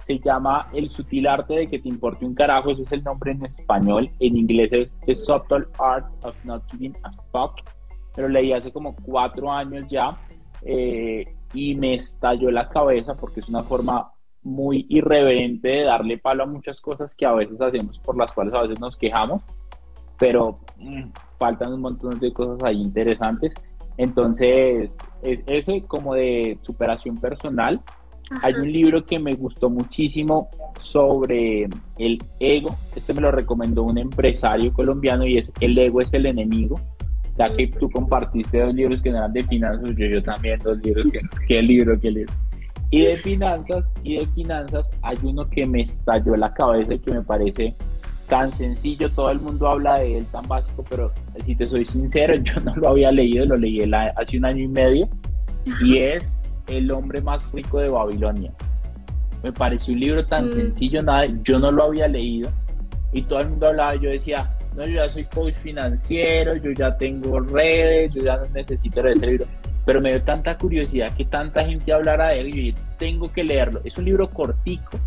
[0.01, 3.32] Se llama El sutil arte de que te importe un carajo, ese es el nombre
[3.32, 7.61] en español, en inglés es The Subtle Art of Not Giving a Fuck,
[8.14, 10.18] pero leí hace como cuatro años ya
[10.62, 11.24] eh,
[11.55, 16.46] y me estalló la cabeza porque es una forma muy irreverente de darle palo a
[16.46, 19.42] muchas cosas que a veces hacemos, por las cuales a veces nos quejamos,
[20.18, 23.53] pero mm, faltan un montón de cosas ahí interesantes.
[23.96, 24.92] Entonces,
[25.22, 27.80] es ese como de superación personal.
[28.42, 30.48] Hay un libro que me gustó muchísimo
[30.80, 31.68] sobre
[31.98, 32.76] el ego.
[32.94, 36.78] Este me lo recomendó un empresario colombiano y es El ego es el enemigo.
[37.36, 41.06] Ya que tú compartiste dos libros que eran de finanzas, yo, yo también dos libros.
[41.12, 41.98] Que, ¿Qué libro?
[41.98, 42.32] ¿Qué libro?
[42.90, 47.12] Y de finanzas, y de finanzas hay uno que me estalló la cabeza y que
[47.12, 47.74] me parece
[48.28, 51.12] tan sencillo, todo el mundo habla de él tan básico, pero
[51.44, 53.80] si te soy sincero, yo no lo había leído, lo leí
[54.16, 55.08] hace un año y medio,
[55.82, 56.39] y es
[56.70, 58.50] El hombre más rico de Babilonia.
[59.42, 60.50] Me pareció un libro tan mm.
[60.50, 62.50] sencillo, nada, yo no lo había leído,
[63.12, 66.96] y todo el mundo hablaba, yo decía, no, yo ya soy coach financiero, yo ya
[66.96, 69.46] tengo redes, yo ya no necesito ese libro.
[69.84, 73.32] Pero me dio tanta curiosidad que tanta gente hablara de él y yo dije, tengo
[73.32, 73.80] que leerlo.
[73.84, 74.98] Es un libro cortico,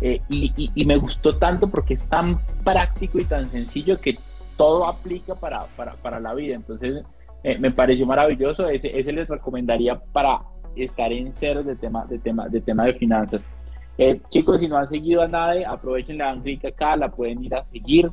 [0.00, 4.16] eh, y, me gustó tanto porque es tan práctico y tan sencillo que
[4.56, 6.56] todo aplica para, para, la vida.
[6.56, 7.02] Entonces
[7.42, 8.68] eh, me pareció maravilloso.
[8.68, 10.40] Ese, ese les recomendaría para
[10.76, 13.42] estar en cero de tema de, tema, de, tema de finanzas.
[13.96, 17.54] Eh, chicos, si no han seguido a nadie, aprovechen la clic acá, la pueden ir
[17.54, 18.10] a seguir.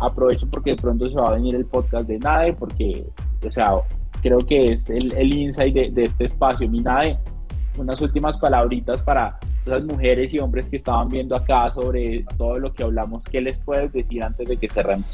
[0.00, 3.04] aprovechen porque de pronto se va a venir el podcast de NADE, porque,
[3.46, 3.74] o sea,
[4.22, 6.68] creo que es el, el insight de, de este espacio.
[6.68, 7.18] Mi NADE,
[7.76, 12.72] unas últimas palabritas para esas mujeres y hombres que estaban viendo acá sobre todo lo
[12.72, 15.06] que hablamos, ¿qué les puedes decir antes de que cerremos?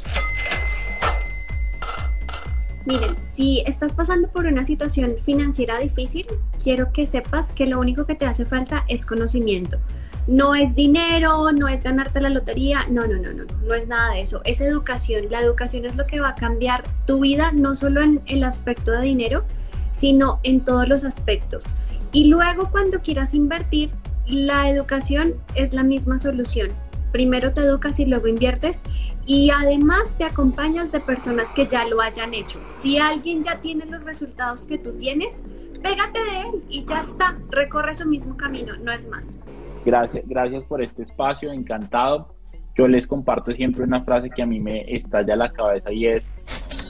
[2.89, 6.25] Miren, si estás pasando por una situación financiera difícil,
[6.63, 9.77] quiero que sepas que lo único que te hace falta es conocimiento.
[10.25, 14.13] No es dinero, no es ganarte la lotería, no, no, no, no, no, es nada
[14.13, 14.41] de eso.
[14.43, 15.25] Es educación.
[15.29, 18.91] La educación es lo que va a cambiar tu vida, no solo en el aspecto
[18.93, 19.43] de dinero,
[19.91, 21.75] sino en todos los aspectos.
[22.11, 23.91] Y luego cuando quieras invertir,
[24.25, 26.69] la educación es la misma solución.
[27.11, 28.83] Primero te educas y luego inviertes
[29.25, 32.59] y además te acompañas de personas que ya lo hayan hecho.
[32.67, 35.43] Si alguien ya tiene los resultados que tú tienes,
[35.81, 39.39] pégate de él y ya está, recorre su mismo camino, no es más.
[39.85, 42.27] Gracias, gracias por este espacio, encantado.
[42.75, 46.25] Yo les comparto siempre una frase que a mí me estalla la cabeza y es,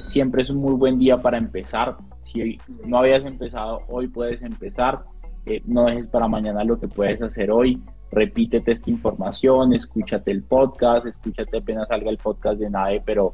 [0.10, 1.94] siempre es un muy buen día para empezar.
[2.22, 4.98] Si no habías empezado, hoy puedes empezar
[5.66, 7.82] no dejes para mañana lo que puedes hacer hoy,
[8.12, 13.34] repítete esta información, escúchate el podcast, escúchate apenas salga el podcast de NADE, pero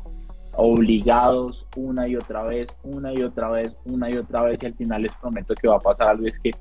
[0.58, 4.74] obligados una y otra vez, una y otra vez, una y otra vez y al
[4.74, 6.52] final les prometo que va a pasar algo, es que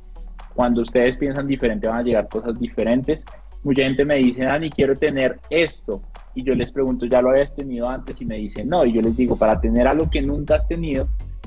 [0.55, 3.25] cuando ustedes piensan diferente van a llegar cosas diferentes.
[3.65, 6.01] Mucha gente me dice, Dani, quiero tener esto.
[6.35, 8.21] Y yo les pregunto, ¿ya lo habías tenido antes?
[8.21, 8.85] Y me dicen, no.
[8.85, 11.07] Y yo les digo, para tener algo que nunca has tenido,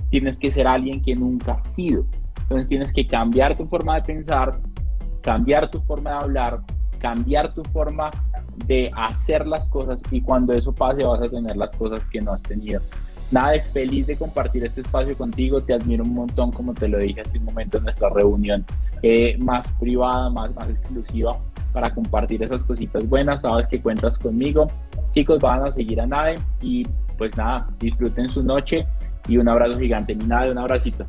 [0.10, 2.06] tienes que ser alguien que nunca has sido.
[2.42, 4.52] Entonces tienes que cambiar tu forma de pensar,
[5.28, 6.60] cambiar tu forma de hablar,
[7.02, 8.10] cambiar tu forma
[8.66, 12.32] de hacer las cosas y cuando eso pase vas a tener las cosas que no
[12.32, 12.80] has tenido.
[13.30, 16.98] Nada, es feliz de compartir este espacio contigo, te admiro un montón como te lo
[16.98, 18.66] dije hace un momento en nuestra reunión
[19.02, 21.34] eh, más privada, más, más exclusiva
[21.74, 24.68] para compartir esas cositas buenas, sabes que cuentas conmigo.
[25.12, 28.88] Chicos, van a seguir a Nade y pues nada, disfruten su noche
[29.28, 30.16] y un abrazo gigante.
[30.16, 31.06] Mi Nade, un abracito.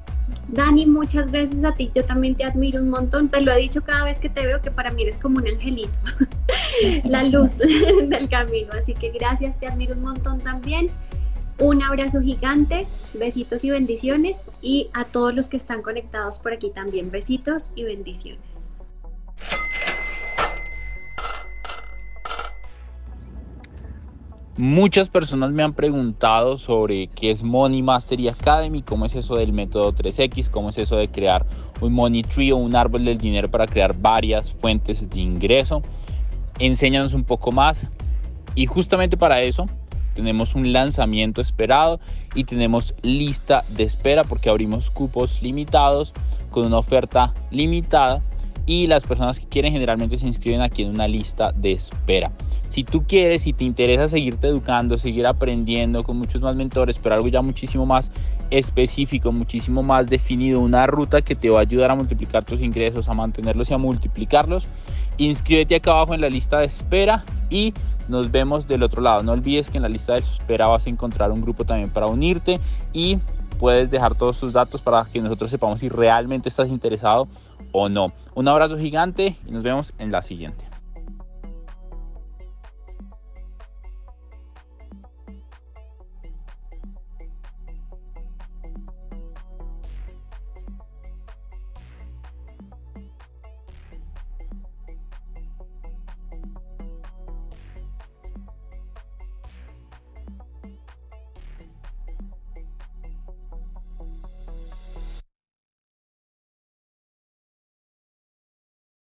[0.49, 3.83] Dani, muchas veces a ti yo también te admiro un montón, te lo he dicho
[3.83, 5.99] cada vez que te veo que para mí eres como un angelito,
[7.05, 7.59] la luz
[8.09, 10.89] del camino, así que gracias, te admiro un montón también.
[11.61, 12.87] Un abrazo gigante,
[13.19, 17.83] besitos y bendiciones y a todos los que están conectados por aquí también, besitos y
[17.83, 18.68] bendiciones.
[24.59, 29.53] Muchas personas me han preguntado sobre qué es Money Mastery Academy, cómo es eso del
[29.53, 31.47] método 3X, cómo es eso de crear
[31.81, 35.81] un money tree o un árbol del dinero para crear varias fuentes de ingreso.
[36.59, 37.87] Enséñanos un poco más.
[38.57, 39.67] Y justamente para eso
[40.15, 42.01] tenemos un lanzamiento esperado
[42.35, 46.13] y tenemos lista de espera porque abrimos cupos limitados
[46.51, 48.23] con una oferta limitada
[48.69, 52.31] y las personas que quieren generalmente se inscriben aquí en una lista de espera.
[52.69, 57.14] Si tú quieres, si te interesa seguirte educando, seguir aprendiendo con muchos más mentores, pero
[57.14, 58.11] algo ya muchísimo más
[58.51, 63.09] específico, muchísimo más definido, una ruta que te va a ayudar a multiplicar tus ingresos,
[63.09, 64.66] a mantenerlos y a multiplicarlos,
[65.16, 67.73] inscríbete acá abajo en la lista de espera y
[68.09, 69.23] nos vemos del otro lado.
[69.23, 72.07] No olvides que en la lista de espera vas a encontrar un grupo también para
[72.07, 72.61] unirte
[72.93, 73.19] y
[73.59, 77.29] puedes dejar todos tus datos para que nosotros sepamos si realmente estás interesado
[77.73, 78.07] o no.
[78.35, 80.68] Un abrazo gigante y nos vemos en la siguiente.